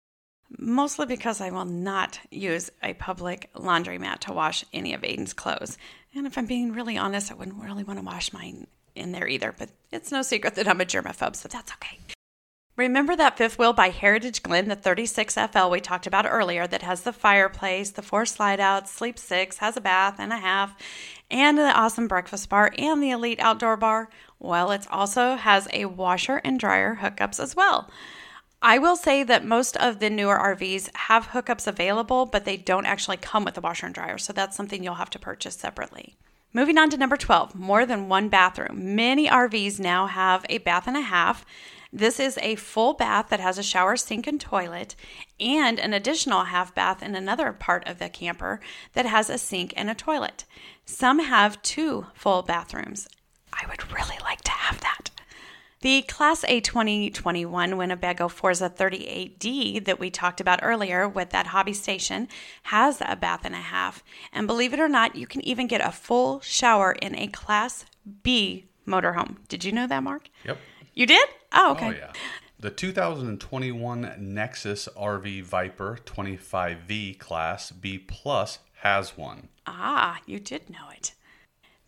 Mostly 0.57 1.05
because 1.05 1.41
I 1.41 1.49
will 1.49 1.65
not 1.65 2.21
use 2.31 2.71
a 2.81 2.93
public 2.93 3.49
laundromat 3.53 4.19
to 4.19 4.33
wash 4.33 4.63
any 4.71 4.93
of 4.93 5.01
Aiden's 5.01 5.33
clothes. 5.33 5.77
And 6.15 6.25
if 6.25 6.37
I'm 6.37 6.45
being 6.45 6.71
really 6.71 6.97
honest, 6.97 7.31
I 7.31 7.35
wouldn't 7.35 7.61
really 7.61 7.83
want 7.83 7.99
to 7.99 8.05
wash 8.05 8.31
mine 8.31 8.65
in 8.95 9.11
there 9.11 9.27
either. 9.27 9.53
But 9.55 9.71
it's 9.91 10.09
no 10.09 10.21
secret 10.21 10.55
that 10.55 10.67
I'm 10.67 10.79
a 10.79 10.85
germaphobe, 10.85 11.35
so 11.35 11.49
that's 11.49 11.73
okay. 11.73 11.99
Remember 12.79 13.13
that 13.13 13.35
fifth 13.35 13.59
wheel 13.59 13.73
by 13.73 13.89
Heritage 13.89 14.41
Glen, 14.41 14.69
the 14.69 14.75
36FL 14.77 15.69
we 15.69 15.81
talked 15.81 16.07
about 16.07 16.25
earlier, 16.25 16.65
that 16.65 16.81
has 16.81 17.01
the 17.01 17.11
fireplace, 17.11 17.89
the 17.89 18.01
four 18.01 18.25
slide 18.25 18.61
outs, 18.61 18.89
sleep 18.89 19.19
six, 19.19 19.57
has 19.57 19.75
a 19.75 19.81
bath 19.81 20.15
and 20.17 20.31
a 20.31 20.37
half, 20.37 20.77
and 21.29 21.57
the 21.57 21.77
awesome 21.77 22.07
breakfast 22.07 22.47
bar 22.47 22.71
and 22.77 23.03
the 23.03 23.11
elite 23.11 23.41
outdoor 23.41 23.75
bar? 23.75 24.09
Well, 24.39 24.71
it 24.71 24.87
also 24.89 25.35
has 25.35 25.67
a 25.73 25.87
washer 25.87 26.37
and 26.45 26.57
dryer 26.57 26.99
hookups 27.01 27.37
as 27.37 27.53
well. 27.53 27.89
I 28.61 28.77
will 28.77 28.95
say 28.95 29.23
that 29.23 29.43
most 29.43 29.75
of 29.75 29.99
the 29.99 30.09
newer 30.09 30.37
RVs 30.37 30.95
have 30.95 31.27
hookups 31.27 31.67
available, 31.67 32.27
but 32.27 32.45
they 32.45 32.55
don't 32.55 32.85
actually 32.85 33.17
come 33.17 33.43
with 33.43 33.57
a 33.57 33.61
washer 33.61 33.87
and 33.87 33.95
dryer, 33.95 34.17
so 34.17 34.31
that's 34.31 34.55
something 34.55 34.85
you'll 34.85 34.93
have 34.93 35.09
to 35.09 35.19
purchase 35.19 35.55
separately. 35.55 36.15
Moving 36.53 36.77
on 36.77 36.89
to 36.91 36.97
number 36.97 37.17
12, 37.17 37.55
more 37.55 37.85
than 37.85 38.07
one 38.07 38.29
bathroom. 38.29 38.95
Many 38.95 39.27
RVs 39.27 39.81
now 39.81 40.07
have 40.07 40.45
a 40.47 40.59
bath 40.59 40.87
and 40.87 40.95
a 40.95 41.01
half. 41.01 41.45
This 41.91 42.19
is 42.19 42.37
a 42.41 42.55
full 42.55 42.93
bath 42.93 43.29
that 43.29 43.39
has 43.39 43.57
a 43.57 43.63
shower, 43.63 43.95
sink, 43.95 44.27
and 44.27 44.39
toilet, 44.39 44.95
and 45.39 45.79
an 45.79 45.93
additional 45.93 46.45
half 46.45 46.75
bath 46.75 47.01
in 47.01 47.15
another 47.15 47.51
part 47.51 47.87
of 47.87 47.97
the 47.97 48.09
camper 48.09 48.59
that 48.93 49.07
has 49.07 49.29
a 49.29 49.39
sink 49.39 49.73
and 49.75 49.89
a 49.89 49.95
toilet. 49.95 50.45
Some 50.85 51.19
have 51.19 51.61
two 51.63 52.05
full 52.13 52.43
bathrooms. 52.43 53.07
I 53.51 53.65
would 53.67 53.91
really 53.91 54.17
like 54.21 54.41
to 54.41 54.51
have 54.51 54.79
that. 54.81 55.09
The 55.81 56.01
Class 56.03 56.43
A 56.43 56.59
2021 56.59 57.77
Winnebago 57.77 58.27
Forza 58.27 58.69
38D 58.69 59.85
that 59.85 59.99
we 59.99 60.09
talked 60.09 60.41
about 60.41 60.59
earlier 60.61 61.07
with 61.07 61.29
that 61.29 61.47
hobby 61.47 61.73
station 61.73 62.27
has 62.63 63.01
a 63.03 63.15
bath 63.15 63.45
and 63.45 63.55
a 63.55 63.59
half. 63.59 64.03
And 64.33 64.45
believe 64.45 64.73
it 64.73 64.79
or 64.79 64.89
not, 64.89 65.15
you 65.15 65.25
can 65.25 65.43
even 65.45 65.67
get 65.67 65.79
a 65.79 65.91
full 65.91 66.41
shower 66.41 66.91
in 66.91 67.15
a 67.15 67.27
Class 67.27 67.85
B 68.23 68.65
motorhome. 68.85 69.37
Did 69.47 69.63
you 69.63 69.71
know 69.71 69.87
that, 69.87 70.03
Mark? 70.03 70.29
Yep. 70.43 70.57
You 70.99 71.05
did? 71.05 71.29
Oh, 71.53 71.71
okay. 71.71 71.87
Oh, 71.87 71.91
yeah. 71.91 72.11
The 72.59 72.69
2021 72.69 74.15
Nexus 74.19 74.89
RV 74.97 75.43
Viper 75.43 75.97
25V 76.03 77.17
Class 77.17 77.71
B 77.71 77.97
Plus 77.97 78.59
has 78.81 79.15
one. 79.15 79.47
Ah, 79.65 80.19
you 80.25 80.41
did 80.41 80.69
know 80.69 80.89
it. 80.93 81.13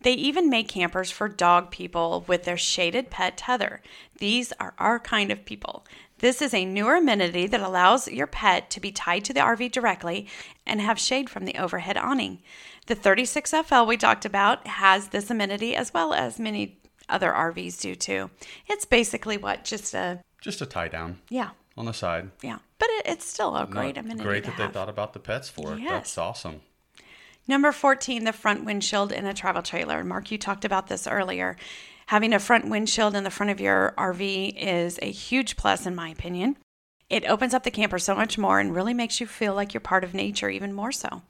They 0.00 0.14
even 0.14 0.48
make 0.48 0.68
campers 0.68 1.10
for 1.10 1.28
dog 1.28 1.70
people 1.70 2.24
with 2.26 2.44
their 2.44 2.56
shaded 2.56 3.10
pet 3.10 3.36
tether. 3.36 3.82
These 4.16 4.54
are 4.58 4.72
our 4.78 4.98
kind 4.98 5.30
of 5.30 5.44
people. 5.44 5.84
This 6.20 6.40
is 6.40 6.54
a 6.54 6.64
newer 6.64 6.96
amenity 6.96 7.46
that 7.48 7.60
allows 7.60 8.08
your 8.08 8.26
pet 8.26 8.70
to 8.70 8.80
be 8.80 8.92
tied 8.92 9.26
to 9.26 9.34
the 9.34 9.40
RV 9.40 9.72
directly 9.72 10.26
and 10.66 10.80
have 10.80 10.98
shade 10.98 11.28
from 11.28 11.44
the 11.44 11.56
overhead 11.56 11.98
awning. 11.98 12.38
The 12.86 12.96
36FL 12.96 13.86
we 13.86 13.98
talked 13.98 14.24
about 14.24 14.66
has 14.66 15.08
this 15.08 15.30
amenity 15.30 15.76
as 15.76 15.92
well 15.92 16.14
as 16.14 16.40
many 16.40 16.78
other 17.12 17.30
RVs 17.32 17.80
do 17.80 17.94
too. 17.94 18.30
It's 18.66 18.84
basically 18.84 19.36
what 19.36 19.64
just 19.64 19.94
a 19.94 20.20
Just 20.40 20.60
a 20.62 20.66
tie 20.66 20.88
down 20.88 21.18
yeah 21.28 21.50
on 21.76 21.84
the 21.86 21.92
side. 21.94 22.30
yeah, 22.42 22.58
but 22.78 22.88
it, 22.90 23.06
it's 23.06 23.24
still 23.26 23.56
a 23.56 23.66
great 23.66 23.96
Not- 23.96 24.04
amenity. 24.04 24.24
Great 24.24 24.44
that 24.44 24.54
have. 24.54 24.68
they 24.68 24.72
thought 24.72 24.88
about 24.88 25.12
the 25.12 25.20
pets 25.20 25.48
for 25.48 25.74
it. 25.74 25.80
Yes. 25.80 25.90
That's 25.90 26.18
awesome. 26.18 26.60
Number 27.48 27.72
14, 27.72 28.24
the 28.24 28.32
front 28.32 28.64
windshield 28.64 29.10
in 29.12 29.26
a 29.26 29.34
travel 29.34 29.62
trailer. 29.62 30.04
Mark, 30.04 30.30
you 30.30 30.38
talked 30.38 30.64
about 30.64 30.86
this 30.86 31.06
earlier. 31.08 31.56
Having 32.06 32.34
a 32.34 32.38
front 32.38 32.68
windshield 32.68 33.14
in 33.16 33.24
the 33.24 33.30
front 33.30 33.50
of 33.50 33.60
your 33.60 33.94
RV 33.98 34.54
is 34.56 34.98
a 35.02 35.10
huge 35.10 35.56
plus, 35.56 35.84
in 35.86 35.94
my 35.94 36.08
opinion. 36.08 36.56
It 37.10 37.26
opens 37.28 37.52
up 37.52 37.64
the 37.64 37.70
camper 37.70 37.98
so 37.98 38.14
much 38.14 38.38
more 38.38 38.58
and 38.60 38.74
really 38.74 38.94
makes 38.94 39.20
you 39.20 39.26
feel 39.26 39.54
like 39.54 39.74
you're 39.74 39.80
part 39.80 40.04
of 40.04 40.14
nature 40.14 40.48
even 40.48 40.72
more 40.72 40.92
so. 40.92 41.22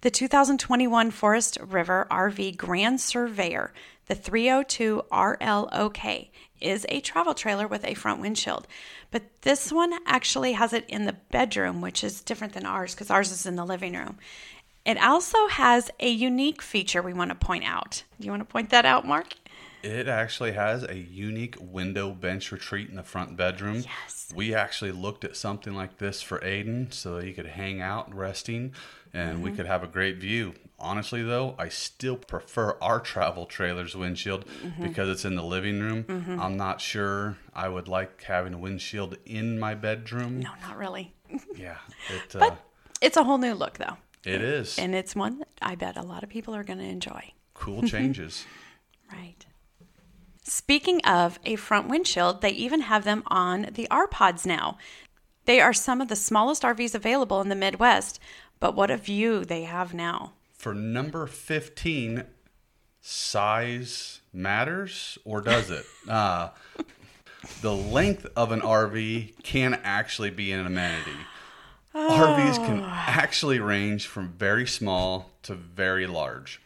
The 0.00 0.10
2021 0.10 1.10
Forest 1.10 1.58
River 1.60 2.06
RV 2.10 2.56
Grand 2.56 3.00
Surveyor, 3.00 3.72
the 4.08 4.14
302 4.14 5.02
RLOK, 5.12 6.28
is 6.60 6.86
a 6.88 7.00
travel 7.00 7.34
trailer 7.34 7.68
with 7.68 7.84
a 7.84 7.94
front 7.94 8.20
windshield. 8.20 8.66
But 9.10 9.22
this 9.42 9.72
one 9.72 9.92
actually 10.06 10.52
has 10.54 10.72
it 10.72 10.84
in 10.88 11.04
the 11.04 11.16
bedroom, 11.30 11.80
which 11.80 12.02
is 12.02 12.20
different 12.20 12.52
than 12.52 12.66
ours 12.66 12.94
because 12.94 13.10
ours 13.10 13.30
is 13.30 13.46
in 13.46 13.56
the 13.56 13.64
living 13.64 13.94
room. 13.94 14.18
It 14.84 14.98
also 15.02 15.48
has 15.48 15.90
a 16.00 16.08
unique 16.08 16.62
feature 16.62 17.02
we 17.02 17.12
want 17.12 17.30
to 17.30 17.34
point 17.34 17.64
out. 17.64 18.02
Do 18.18 18.24
you 18.24 18.32
want 18.32 18.40
to 18.40 18.52
point 18.52 18.70
that 18.70 18.84
out, 18.84 19.06
Mark? 19.06 19.34
It 19.82 20.08
actually 20.08 20.52
has 20.52 20.82
a 20.82 20.96
unique 20.96 21.56
window 21.60 22.10
bench 22.12 22.50
retreat 22.52 22.88
in 22.90 22.96
the 22.96 23.02
front 23.02 23.36
bedroom. 23.36 23.76
Yes. 23.76 24.32
We 24.34 24.54
actually 24.54 24.92
looked 24.92 25.24
at 25.24 25.36
something 25.36 25.74
like 25.74 25.98
this 25.98 26.20
for 26.20 26.38
Aiden 26.40 26.92
so 26.92 27.16
that 27.16 27.24
he 27.24 27.32
could 27.32 27.46
hang 27.46 27.80
out 27.80 28.14
resting 28.14 28.72
and 29.14 29.36
Mm-hmm. 29.36 29.42
we 29.42 29.52
could 29.52 29.66
have 29.66 29.82
a 29.82 29.86
great 29.86 30.18
view. 30.18 30.52
Honestly, 30.78 31.22
though, 31.22 31.54
I 31.58 31.70
still 31.70 32.16
prefer 32.16 32.76
our 32.82 33.00
travel 33.00 33.46
trailer's 33.46 33.96
windshield 33.96 34.44
Mm-hmm. 34.62 34.82
because 34.82 35.08
it's 35.08 35.24
in 35.24 35.34
the 35.36 35.42
living 35.42 35.80
room. 35.80 36.38
I'm 36.40 36.56
not 36.56 36.80
sure 36.80 37.38
I 37.54 37.68
would 37.68 37.88
like 37.88 38.22
having 38.24 38.52
a 38.54 38.58
windshield 38.58 39.16
in 39.24 39.58
my 39.58 39.74
bedroom. 39.74 40.40
No, 40.40 40.50
not 40.60 40.76
really. 40.76 41.14
Yeah, 41.56 41.76
it, 42.14 42.34
uh, 42.36 42.38
But 42.40 42.58
it's 43.00 43.16
a 43.16 43.24
whole 43.24 43.38
new 43.38 43.54
look, 43.54 43.78
though. 43.78 43.96
it 44.24 44.40
is. 44.42 44.78
And 44.78 44.94
it's 44.94 45.14
one 45.16 45.38
that 45.38 45.48
I 45.62 45.74
bet 45.74 45.96
a 45.96 46.02
lot 46.02 46.22
of 46.22 46.28
people 46.28 46.54
are 46.54 46.64
going 46.64 46.78
to 46.80 46.84
enjoy. 46.84 47.32
cool 47.54 47.82
changes. 47.88 48.44
Right. 49.12 49.44
Speaking 50.48 51.04
of 51.04 51.38
a 51.44 51.56
front 51.56 51.88
windshield, 51.88 52.40
they 52.40 52.52
even 52.52 52.80
have 52.80 53.04
them 53.04 53.22
on 53.26 53.68
the 53.74 53.86
R 53.90 54.08
Pods 54.08 54.46
now. 54.46 54.78
They 55.44 55.60
are 55.60 55.74
some 55.74 56.00
of 56.00 56.08
the 56.08 56.16
smallest 56.16 56.62
RVs 56.62 56.94
available 56.94 57.42
in 57.42 57.50
the 57.50 57.54
Midwest, 57.54 58.18
but 58.58 58.74
what 58.74 58.90
a 58.90 58.96
view 58.96 59.44
they 59.44 59.64
have 59.64 59.92
now. 59.92 60.32
For 60.54 60.72
number 60.72 61.26
15, 61.26 62.24
size 63.02 64.20
matters 64.32 65.18
or 65.26 65.42
does 65.42 65.70
it? 65.70 65.84
uh, 66.08 66.48
the 67.60 67.74
length 67.74 68.26
of 68.34 68.50
an 68.50 68.62
RV 68.62 69.42
can 69.42 69.78
actually 69.84 70.30
be 70.30 70.52
an 70.52 70.64
amenity. 70.64 71.18
RVs 71.94 72.56
can 72.64 72.80
actually 72.84 73.58
range 73.58 74.06
from 74.06 74.28
very 74.30 74.66
small 74.66 75.30
to 75.42 75.54
very 75.54 76.06
large. 76.06 76.60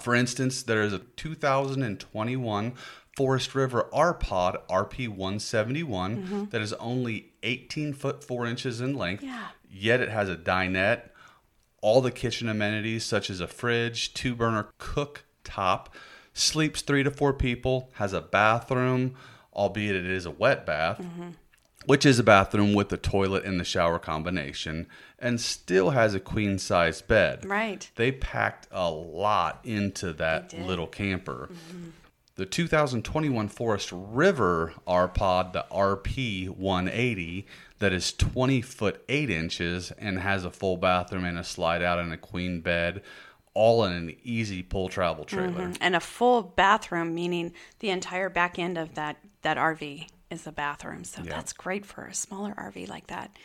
For 0.00 0.14
instance, 0.14 0.62
there 0.62 0.82
is 0.82 0.92
a 0.92 1.00
2021 1.00 2.72
Forest 3.16 3.54
River 3.54 3.88
R 3.92 4.14
Pod 4.14 4.58
RP171 4.70 5.86
mm-hmm. 5.86 6.44
that 6.50 6.60
is 6.60 6.72
only 6.74 7.32
18 7.42 7.92
foot 7.92 8.22
4 8.22 8.46
inches 8.46 8.80
in 8.80 8.94
length, 8.96 9.24
Yeah. 9.24 9.48
yet 9.68 10.00
it 10.00 10.08
has 10.08 10.28
a 10.28 10.36
dinette, 10.36 11.10
all 11.80 12.00
the 12.00 12.10
kitchen 12.10 12.48
amenities 12.48 13.04
such 13.04 13.30
as 13.30 13.40
a 13.40 13.46
fridge, 13.46 14.14
two 14.14 14.34
burner 14.34 14.68
cooktop, 14.78 15.86
sleeps 16.32 16.82
three 16.82 17.02
to 17.02 17.10
four 17.10 17.32
people, 17.32 17.90
has 17.94 18.12
a 18.12 18.20
bathroom, 18.20 19.14
albeit 19.52 19.96
it 19.96 20.06
is 20.06 20.26
a 20.26 20.30
wet 20.30 20.64
bath, 20.64 20.98
mm-hmm. 20.98 21.30
which 21.86 22.06
is 22.06 22.18
a 22.18 22.24
bathroom 22.24 22.72
with 22.74 22.88
the 22.88 22.96
toilet 22.96 23.44
and 23.44 23.58
the 23.58 23.64
shower 23.64 23.98
combination, 23.98 24.86
and 25.18 25.40
still 25.40 25.90
has 25.90 26.14
a 26.14 26.20
queen 26.20 26.58
size 26.58 27.02
bed. 27.02 27.44
Right. 27.44 27.90
They 27.96 28.12
packed 28.12 28.68
a 28.70 28.90
lot 28.90 29.60
into 29.64 30.12
that 30.14 30.52
little 30.58 30.86
camper. 30.86 31.48
Mm-hmm. 31.52 31.90
The 32.36 32.46
2021 32.46 33.48
Forest 33.48 33.90
River 33.92 34.72
R 34.86 35.08
Pod, 35.08 35.52
the 35.52 35.66
RP 35.72 36.48
180, 36.48 37.46
that 37.80 37.92
is 37.92 38.12
20 38.12 38.62
foot 38.62 39.02
8 39.08 39.28
inches 39.28 39.90
and 39.98 40.20
has 40.20 40.44
a 40.44 40.50
full 40.50 40.76
bathroom 40.76 41.24
and 41.24 41.36
a 41.36 41.42
slide 41.42 41.82
out 41.82 41.98
and 41.98 42.12
a 42.12 42.16
queen 42.16 42.60
bed, 42.60 43.02
all 43.54 43.84
in 43.84 43.92
an 43.92 44.16
easy 44.22 44.62
pull 44.62 44.88
travel 44.88 45.24
mm-hmm. 45.24 45.36
trailer. 45.36 45.72
And 45.80 45.96
a 45.96 46.00
full 46.00 46.42
bathroom, 46.42 47.12
meaning 47.12 47.54
the 47.80 47.90
entire 47.90 48.28
back 48.28 48.56
end 48.56 48.78
of 48.78 48.94
that, 48.94 49.16
that 49.42 49.56
RV 49.56 50.06
is 50.30 50.46
a 50.46 50.52
bathroom. 50.52 51.02
So 51.02 51.22
Yeah. 51.24 51.30
that's 51.32 51.52
great 51.52 51.84
for 51.84 52.04
a 52.04 52.14
smaller 52.14 52.54
RV 52.56 52.88
like 52.88 53.08
that. 53.08 53.36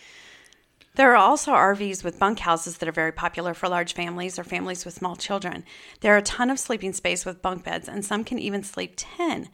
There 0.96 1.12
are 1.12 1.18
also 1.18 1.54
RVs 1.54 2.04
with 2.04 2.20
bunkhouses 2.20 2.78
that 2.78 2.88
are 2.88 2.92
very 2.92 3.12
popular 3.12 3.56
for 3.56 3.68
large 3.68 3.94
families 3.94 4.38
or 4.38 4.44
families 4.44 4.86
with 4.86 4.94
small 4.94 5.16
children. 5.16 5.66
There 6.02 6.14
are 6.14 6.18
a 6.18 6.22
ton 6.22 6.52
of 6.52 6.60
sleeping 6.60 6.94
space 6.94 7.26
with 7.26 7.42
bunk 7.42 7.64
beds, 7.64 7.90
and 7.90 8.06
some 8.06 8.24
can 8.24 8.38
even 8.38 8.62
sleep 8.62 8.94
10, 8.96 9.50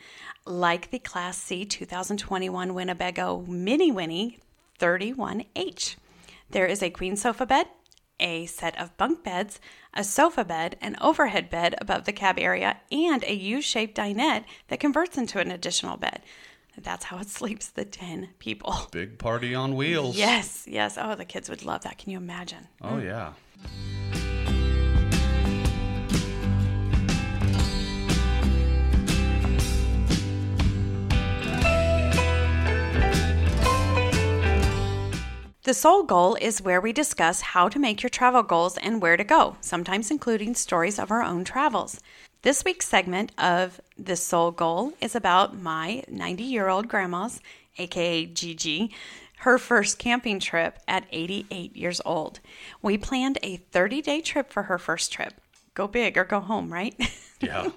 like 0.45 0.91
the 0.91 0.99
Class 0.99 1.37
C 1.37 1.63
2021 1.63 2.73
Winnebago 2.73 3.45
Mini 3.47 3.89
Winnie 3.89 4.39
31H. 4.79 5.95
There 6.49 6.65
is 6.65 6.83
a 6.83 6.89
queen 6.89 7.15
sofa 7.15 7.45
bed, 7.45 7.67
a 8.19 8.45
set 8.45 8.77
of 8.77 8.97
bunk 8.97 9.23
beds, 9.23 9.61
a 9.93 10.03
sofa 10.03 10.43
bed, 10.43 10.75
an 10.81 10.97
overhead 10.99 11.49
bed 11.49 11.73
above 11.79 12.03
the 12.03 12.11
cab 12.11 12.37
area, 12.37 12.81
and 12.91 13.23
a 13.23 13.33
U 13.33 13.61
shaped 13.61 13.95
dinette 13.95 14.43
that 14.67 14.81
converts 14.81 15.17
into 15.17 15.39
an 15.39 15.51
additional 15.51 15.95
bed. 15.95 16.21
That's 16.83 17.05
how 17.05 17.19
it 17.19 17.29
sleeps 17.39 17.69
the 17.69 17.85
10 17.85 18.29
people. 18.39 18.75
Big 18.91 19.17
party 19.17 19.55
on 19.55 19.75
wheels. 19.75 20.17
Yes, 20.17 20.65
yes. 20.67 20.97
Oh, 20.99 21.15
the 21.15 21.25
kids 21.25 21.49
would 21.49 21.63
love 21.63 21.81
that. 21.83 21.97
Can 21.97 22.11
you 22.11 22.17
imagine? 22.17 22.67
Oh, 22.81 22.97
yeah. 22.97 23.33
The 35.69 35.75
Soul 35.75 36.01
Goal 36.01 36.33
is 36.41 36.63
where 36.63 36.81
we 36.81 36.91
discuss 36.91 37.41
how 37.41 37.69
to 37.69 37.77
make 37.77 38.01
your 38.01 38.09
travel 38.09 38.41
goals 38.41 38.75
and 38.77 38.99
where 39.03 39.15
to 39.15 39.23
go, 39.23 39.55
sometimes 39.61 40.09
including 40.09 40.55
stories 40.55 40.97
of 40.97 41.11
our 41.11 41.21
own 41.21 41.43
travels. 41.43 42.01
This 42.41 42.65
week's 42.65 42.87
segment 42.87 43.31
of 43.37 43.79
The 43.95 44.15
Soul 44.15 44.49
Goal 44.49 44.93
is 44.99 45.13
about 45.13 45.61
my 45.61 46.03
90 46.07 46.41
year 46.41 46.69
old 46.69 46.87
grandma's, 46.87 47.39
aka 47.77 48.25
Gigi, 48.25 48.95
her 49.41 49.59
first 49.59 49.99
camping 49.99 50.39
trip 50.39 50.79
at 50.87 51.05
88 51.11 51.75
years 51.75 52.01
old. 52.03 52.39
We 52.81 52.97
planned 52.97 53.37
a 53.43 53.57
30 53.57 54.01
day 54.01 54.21
trip 54.21 54.51
for 54.51 54.63
her 54.63 54.79
first 54.79 55.13
trip. 55.13 55.35
Go 55.75 55.87
big 55.87 56.17
or 56.17 56.25
go 56.25 56.39
home, 56.39 56.73
right? 56.73 56.95
Yeah. 57.41 57.69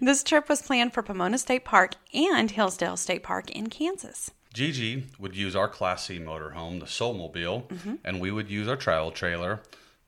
this 0.00 0.22
trip 0.22 0.48
was 0.48 0.62
planned 0.62 0.92
for 0.94 1.02
Pomona 1.02 1.38
State 1.38 1.64
Park 1.64 1.94
and 2.14 2.48
Hillsdale 2.52 2.96
State 2.96 3.24
Park 3.24 3.50
in 3.50 3.68
Kansas. 3.68 4.30
Gigi 4.58 5.04
would 5.20 5.36
use 5.36 5.54
our 5.54 5.68
Class 5.68 6.06
C 6.06 6.18
motorhome, 6.18 6.80
the 6.80 6.86
Soulmobile, 6.86 7.68
mm-hmm. 7.68 7.94
and 8.04 8.20
we 8.20 8.32
would 8.32 8.50
use 8.50 8.66
our 8.66 8.74
travel 8.74 9.12
trailer. 9.12 9.60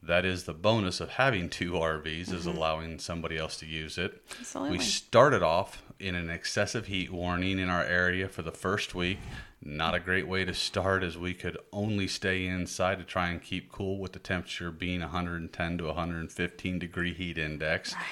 That 0.02 0.24
is 0.24 0.42
the 0.42 0.52
bonus 0.52 0.98
of 0.98 1.10
having 1.10 1.48
two 1.48 1.74
RVs 1.74 2.32
is 2.32 2.46
mm-hmm. 2.46 2.56
allowing 2.56 2.98
somebody 2.98 3.38
else 3.38 3.56
to 3.58 3.66
use 3.66 3.96
it. 3.96 4.20
Absolutely. 4.40 4.78
We 4.78 4.82
started 4.82 5.44
off 5.44 5.84
in 6.00 6.16
an 6.16 6.30
excessive 6.30 6.88
heat 6.88 7.12
warning 7.12 7.60
in 7.60 7.68
our 7.68 7.84
area 7.84 8.26
for 8.26 8.42
the 8.42 8.50
first 8.50 8.92
week. 8.92 9.18
Not 9.62 9.94
a 9.94 10.00
great 10.00 10.26
way 10.26 10.44
to 10.44 10.54
start 10.54 11.04
as 11.04 11.16
we 11.16 11.32
could 11.32 11.56
only 11.72 12.08
stay 12.08 12.44
inside 12.46 12.98
to 12.98 13.04
try 13.04 13.28
and 13.28 13.40
keep 13.40 13.70
cool 13.70 14.00
with 14.00 14.14
the 14.14 14.18
temperature 14.18 14.72
being 14.72 15.00
110 15.00 15.78
to 15.78 15.84
115 15.84 16.78
degree 16.80 17.14
heat 17.14 17.38
index. 17.38 17.94
Right. 17.94 18.02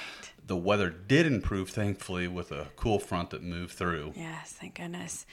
The 0.49 0.57
weather 0.57 0.89
did 0.89 1.27
improve 1.27 1.69
thankfully 1.69 2.27
with 2.27 2.51
a 2.53 2.69
cool 2.75 2.99
front 2.99 3.31
that 3.31 3.43
moved 3.43 3.75
through. 3.75 4.15
Yes, 4.17 4.55
thank 4.59 4.77
goodness. 4.77 5.27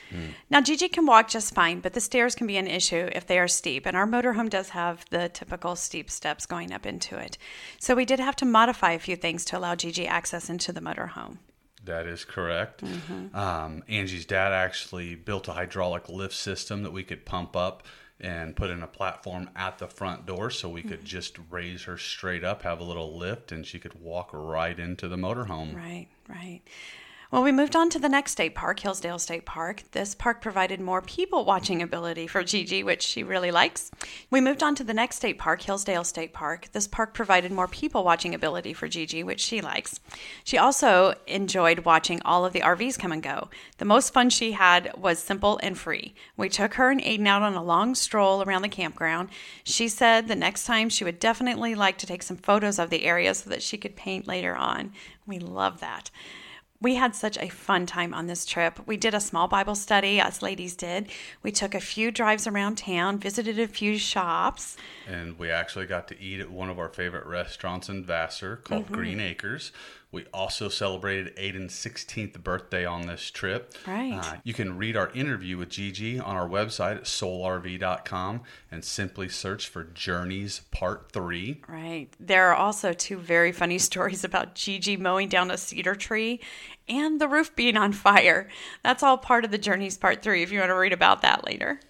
Now, 0.49 0.59
Gigi 0.59 0.89
can 0.89 1.05
walk 1.05 1.29
just 1.29 1.55
fine, 1.55 1.79
but 1.79 1.93
the 1.93 2.01
stairs 2.01 2.35
can 2.35 2.47
be 2.47 2.57
an 2.57 2.67
issue 2.67 3.09
if 3.13 3.25
they 3.25 3.39
are 3.39 3.47
steep, 3.47 3.85
and 3.85 3.95
our 3.95 4.05
motorhome 4.05 4.49
does 4.49 4.69
have 4.69 5.05
the 5.11 5.29
typical 5.29 5.77
steep 5.77 6.11
steps 6.11 6.45
going 6.45 6.73
up 6.73 6.85
into 6.85 7.17
it. 7.17 7.37
So 7.79 7.95
we 7.95 8.03
did 8.03 8.19
have 8.19 8.35
to 8.35 8.45
modify 8.45 8.91
a 8.91 8.99
few 8.99 9.15
things 9.15 9.45
to 9.45 9.57
allow 9.57 9.75
Gigi 9.75 10.05
access 10.05 10.49
into 10.49 10.73
the 10.73 10.81
motorhome. 10.81 11.37
That 11.85 12.07
is 12.07 12.25
correct. 12.25 12.83
Um, 13.33 13.83
Angie's 13.87 14.25
dad 14.25 14.51
actually 14.51 15.15
built 15.15 15.47
a 15.47 15.53
hydraulic 15.53 16.09
lift 16.09 16.33
system 16.35 16.83
that 16.83 16.91
we 16.91 17.03
could 17.03 17.25
pump 17.25 17.55
up 17.55 17.83
and 18.19 18.55
put 18.55 18.69
in 18.69 18.81
a 18.81 18.87
platform 18.87 19.49
at 19.55 19.77
the 19.77 19.87
front 19.87 20.25
door 20.25 20.49
so 20.49 20.69
we 20.69 20.81
could 20.81 20.99
mm-hmm. 20.99 21.05
just 21.05 21.37
raise 21.49 21.83
her 21.83 21.97
straight 21.97 22.43
up, 22.43 22.61
have 22.63 22.79
a 22.79 22.83
little 22.83 23.17
lift, 23.17 23.51
and 23.51 23.65
she 23.65 23.79
could 23.79 23.99
walk 23.99 24.29
right 24.31 24.79
into 24.79 25.07
the 25.07 25.17
motorhome. 25.17 25.75
Right, 25.75 26.07
right. 26.29 26.61
Well, 27.31 27.41
we 27.41 27.51
moved 27.51 27.75
on 27.75 27.89
to 27.89 27.97
the 27.97 28.07
next 28.07 28.33
state 28.33 28.53
park, 28.53 28.79
Hillsdale 28.79 29.17
State 29.17 29.45
Park. 29.45 29.81
This 29.93 30.13
park 30.13 30.41
provided 30.41 30.79
more 30.79 31.01
people 31.01 31.43
watching 31.43 31.81
ability 31.81 32.27
for 32.27 32.43
Gigi, 32.43 32.83
which 32.83 33.01
she 33.01 33.23
really 33.23 33.49
likes. 33.49 33.89
We 34.29 34.39
moved 34.41 34.61
on 34.61 34.75
to 34.75 34.83
the 34.83 34.93
next 34.93 35.15
state 35.15 35.39
park, 35.39 35.63
Hillsdale 35.63 36.03
State 36.03 36.33
Park. 36.33 36.67
This 36.71 36.87
park 36.87 37.15
provided 37.15 37.51
more 37.51 37.67
people 37.67 38.03
watching 38.03 38.35
ability 38.35 38.73
for 38.73 38.87
Gigi, 38.87 39.23
which 39.23 39.41
she 39.41 39.59
likes. 39.59 39.99
She 40.43 40.59
also 40.59 41.15
enjoyed 41.25 41.79
watching 41.79 42.21
all 42.23 42.45
of 42.45 42.53
the 42.53 42.61
RVs 42.61 42.99
come 42.99 43.11
and 43.11 43.23
go. 43.23 43.49
The 43.79 43.85
most 43.85 44.13
fun 44.13 44.29
she 44.29 44.51
had 44.51 44.91
was 44.95 45.17
simple 45.17 45.59
and 45.63 45.75
free. 45.75 46.13
We 46.37 46.47
took 46.47 46.75
her 46.75 46.91
and 46.91 47.01
Aiden 47.01 47.27
out 47.27 47.41
on 47.41 47.55
a 47.55 47.63
long 47.63 47.95
stroll 47.95 48.43
around 48.43 48.61
the 48.61 48.69
campground. 48.69 49.29
She 49.63 49.87
said 49.87 50.27
the 50.27 50.35
next 50.35 50.65
time 50.65 50.89
she 50.89 51.03
would 51.03 51.19
definitely 51.19 51.73
like 51.73 51.97
to 51.97 52.07
take 52.07 52.21
some 52.21 52.37
photos 52.37 52.77
of 52.77 52.91
the 52.91 53.03
area 53.05 53.33
so 53.33 53.49
that 53.49 53.63
she 53.63 53.79
could 53.79 53.95
paint 53.95 54.27
later 54.27 54.55
on. 54.55 54.93
We 55.25 55.39
love 55.39 55.79
that. 55.79 56.11
We 56.81 56.95
had 56.95 57.15
such 57.15 57.37
a 57.37 57.47
fun 57.47 57.85
time 57.85 58.13
on 58.13 58.27
this 58.27 58.45
trip. 58.45 58.79
We 58.85 58.97
did 58.97 59.13
a 59.13 59.21
small 59.21 59.47
Bible 59.47 59.75
study, 59.75 60.19
us 60.19 60.41
ladies 60.41 60.75
did. 60.75 61.09
We 61.41 61.51
took 61.51 61.73
a 61.73 61.79
few 61.79 62.11
drives 62.11 62.47
around 62.47 62.77
town, 62.77 63.17
visited 63.17 63.57
a 63.59 63.67
few 63.67 63.97
shops. 63.97 64.75
And 65.07 65.39
we 65.39 65.49
actually 65.49 65.85
got 65.85 66.07
to 66.09 66.19
eat 66.19 66.41
at 66.41 66.51
one 66.51 66.69
of 66.69 66.77
our 66.77 66.89
favorite 66.89 67.25
restaurants 67.25 67.87
in 67.87 68.03
Vassar 68.03 68.57
called 68.57 68.85
mm-hmm. 68.85 68.93
Green 68.93 69.19
Acres, 69.21 69.71
We 70.15 70.23
also 70.33 70.69
celebrated 70.69 71.35
Aiden's 71.35 71.73
16th 71.73 72.41
birthday 72.41 72.85
on 72.85 73.05
this 73.05 73.29
trip. 73.29 73.73
Right. 73.85 74.13
Uh, 74.13 74.37
you 74.45 74.53
can 74.53 74.77
read 74.77 74.95
our 74.95 75.09
interview 75.09 75.57
with 75.57 75.67
Gigi 75.67 76.17
on 76.17 76.37
our 76.37 76.47
website 76.47 76.95
at 76.95 77.03
soularv.com 77.03 78.41
and 78.71 78.85
simply 78.85 79.27
search 79.27 79.67
for 79.67 79.83
Journeys 79.83 80.61
Part 80.71 81.11
3. 81.11 81.63
Right. 81.67 82.07
There 82.17 82.49
are 82.49 82.55
also 82.55 82.93
two 82.93 83.17
very 83.17 83.51
funny 83.51 83.77
stories 83.77 84.23
about 84.23 84.55
Gigi 84.55 84.95
mowing 84.95 85.27
down 85.27 85.51
a 85.51 85.57
cedar 85.57 85.95
tree 85.95 86.39
and 86.87 87.19
the 87.19 87.27
roof 87.27 87.53
being 87.53 87.75
on 87.75 87.91
fire. 87.91 88.47
That's 88.85 89.03
all 89.03 89.17
part 89.17 89.43
of 89.43 89.51
the 89.51 89.57
Journeys 89.57 89.97
Part 89.97 90.21
3 90.21 90.43
if 90.43 90.49
you 90.49 90.59
want 90.59 90.69
to 90.69 90.75
read 90.75 90.93
about 90.93 91.23
that 91.23 91.43
later. 91.45 91.81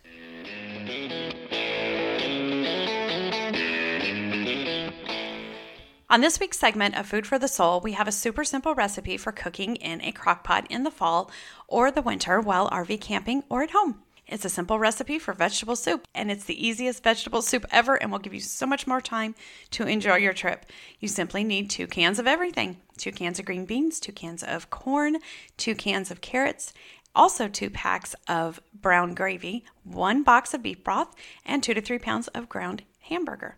On 6.08 6.22
this 6.22 6.40
week's 6.40 6.60
segment 6.60 6.96
of 6.96 7.08
Food 7.08 7.26
for 7.26 7.40
the 7.40 7.48
Soul, 7.48 7.82
we 7.82 7.94
have 7.94 8.08
a 8.08 8.12
super 8.12 8.44
simple 8.44 8.76
recipe 8.76 9.18
for 9.18 9.32
cooking 9.32 9.76
in 9.78 10.02
a 10.02 10.12
crock 10.12 10.44
pot 10.44 10.68
in 10.70 10.84
the 10.84 10.92
fall 10.92 11.32
or 11.68 11.90
the 11.90 12.04
winter 12.04 12.40
while 12.40 12.70
RV 12.70 13.02
camping 13.02 13.44
or 13.50 13.64
at 13.64 13.72
home. 13.72 14.04
It's 14.28 14.46
a 14.46 14.50
simple 14.50 14.78
recipe 14.78 15.18
for 15.18 15.34
vegetable 15.34 15.76
soup, 15.76 16.08
and 16.14 16.30
it's 16.30 16.46
the 16.46 16.68
easiest 16.68 17.04
vegetable 17.04 17.42
soup 17.42 17.66
ever 17.72 17.96
and 17.96 18.12
will 18.12 18.20
give 18.20 18.36
you 18.36 18.40
so 18.40 18.68
much 18.68 18.86
more 18.86 19.02
time 19.02 19.34
to 19.72 19.88
enjoy 19.88 20.18
your 20.18 20.34
trip. 20.34 20.68
You 21.00 21.08
simply 21.08 21.44
need 21.44 21.72
two 21.72 21.88
cans 21.88 22.20
of 22.20 22.28
everything 22.28 22.78
two 23.00 23.12
cans 23.12 23.40
of 23.40 23.46
green 23.46 23.66
beans, 23.66 24.00
two 24.00 24.12
cans 24.12 24.44
of 24.44 24.70
corn, 24.70 25.18
two 25.58 25.74
cans 25.74 26.12
of 26.12 26.22
carrots, 26.22 26.72
also 27.16 27.48
two 27.48 27.72
packs 27.72 28.14
of 28.28 28.62
brown 28.80 29.16
gravy, 29.16 29.66
one 29.84 30.22
box 30.22 30.54
of 30.54 30.62
beef 30.62 30.84
broth, 30.84 31.16
and 31.44 31.64
two 31.64 31.74
to 31.74 31.82
three 31.82 32.00
pounds 32.00 32.28
of 32.28 32.48
ground 32.48 32.84
hamburger. 33.00 33.58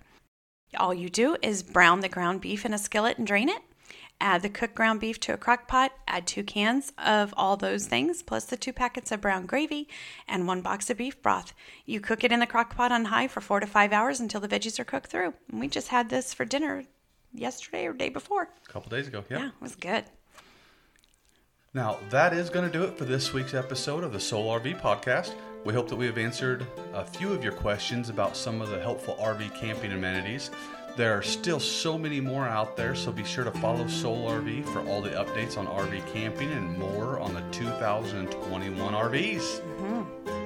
All 0.77 0.93
you 0.93 1.09
do 1.09 1.35
is 1.41 1.63
brown 1.63 2.01
the 2.01 2.09
ground 2.09 2.41
beef 2.41 2.65
in 2.65 2.73
a 2.73 2.77
skillet 2.77 3.17
and 3.17 3.25
drain 3.25 3.49
it. 3.49 3.61
Add 4.19 4.41
the 4.41 4.49
cooked 4.49 4.75
ground 4.75 4.99
beef 4.99 5.19
to 5.21 5.33
a 5.33 5.37
crock 5.37 5.67
pot. 5.67 5.91
Add 6.07 6.25
two 6.25 6.43
cans 6.43 6.91
of 6.97 7.33
all 7.37 7.57
those 7.57 7.85
things, 7.85 8.23
plus 8.23 8.45
the 8.45 8.57
two 8.57 8.73
packets 8.73 9.11
of 9.11 9.21
brown 9.21 9.45
gravy 9.45 9.87
and 10.27 10.47
one 10.47 10.61
box 10.61 10.89
of 10.89 10.97
beef 10.97 11.21
broth. 11.21 11.53
You 11.85 11.99
cook 11.99 12.23
it 12.23 12.31
in 12.31 12.39
the 12.39 12.47
crock 12.47 12.75
pot 12.75 12.91
on 12.91 13.05
high 13.05 13.27
for 13.27 13.41
four 13.41 13.59
to 13.59 13.67
five 13.67 13.93
hours 13.93 14.19
until 14.19 14.41
the 14.41 14.47
veggies 14.47 14.79
are 14.79 14.83
cooked 14.83 15.11
through. 15.11 15.33
And 15.51 15.59
we 15.59 15.67
just 15.67 15.89
had 15.89 16.09
this 16.09 16.33
for 16.33 16.45
dinner 16.45 16.83
yesterday 17.33 17.85
or 17.85 17.93
day 17.93 18.09
before. 18.09 18.49
A 18.67 18.71
couple 18.71 18.89
days 18.89 19.07
ago, 19.07 19.23
yeah. 19.29 19.39
Yeah, 19.39 19.47
it 19.47 19.61
was 19.61 19.75
good. 19.75 20.05
Now, 21.73 21.97
that 22.09 22.33
is 22.33 22.49
going 22.49 22.65
to 22.65 22.71
do 22.71 22.85
it 22.85 22.97
for 22.97 23.05
this 23.05 23.33
week's 23.33 23.53
episode 23.53 24.03
of 24.03 24.13
the 24.13 24.19
Soul 24.19 24.51
RV 24.59 24.81
podcast. 24.81 25.33
We 25.67 25.73
hope 25.73 25.89
that 25.89 25.97
we 25.97 26.05
have 26.05 26.17
answered 26.17 26.65
a 26.93 27.03
few 27.03 27.33
of 27.33 27.43
your 27.43 27.51
questions 27.51 28.07
about 28.07 28.37
some 28.37 28.61
of 28.61 28.69
the 28.69 28.79
helpful 28.79 29.17
RV 29.19 29.53
camping 29.53 29.91
amenities. 29.91 30.49
There 30.95 31.11
are 31.11 31.21
still 31.21 31.59
so 31.59 31.97
many 31.97 32.21
more 32.21 32.47
out 32.47 32.77
there, 32.77 32.95
so 32.95 33.11
be 33.11 33.25
sure 33.25 33.43
to 33.43 33.51
follow 33.51 33.85
Soul 33.87 34.29
RV 34.29 34.63
for 34.69 34.79
all 34.87 35.01
the 35.01 35.09
updates 35.09 35.57
on 35.57 35.67
RV 35.67 36.13
camping 36.13 36.49
and 36.53 36.77
more 36.79 37.19
on 37.19 37.33
the 37.33 37.41
2021 37.51 38.93
RVs. 38.93 39.41
Mm-hmm. 39.59 40.36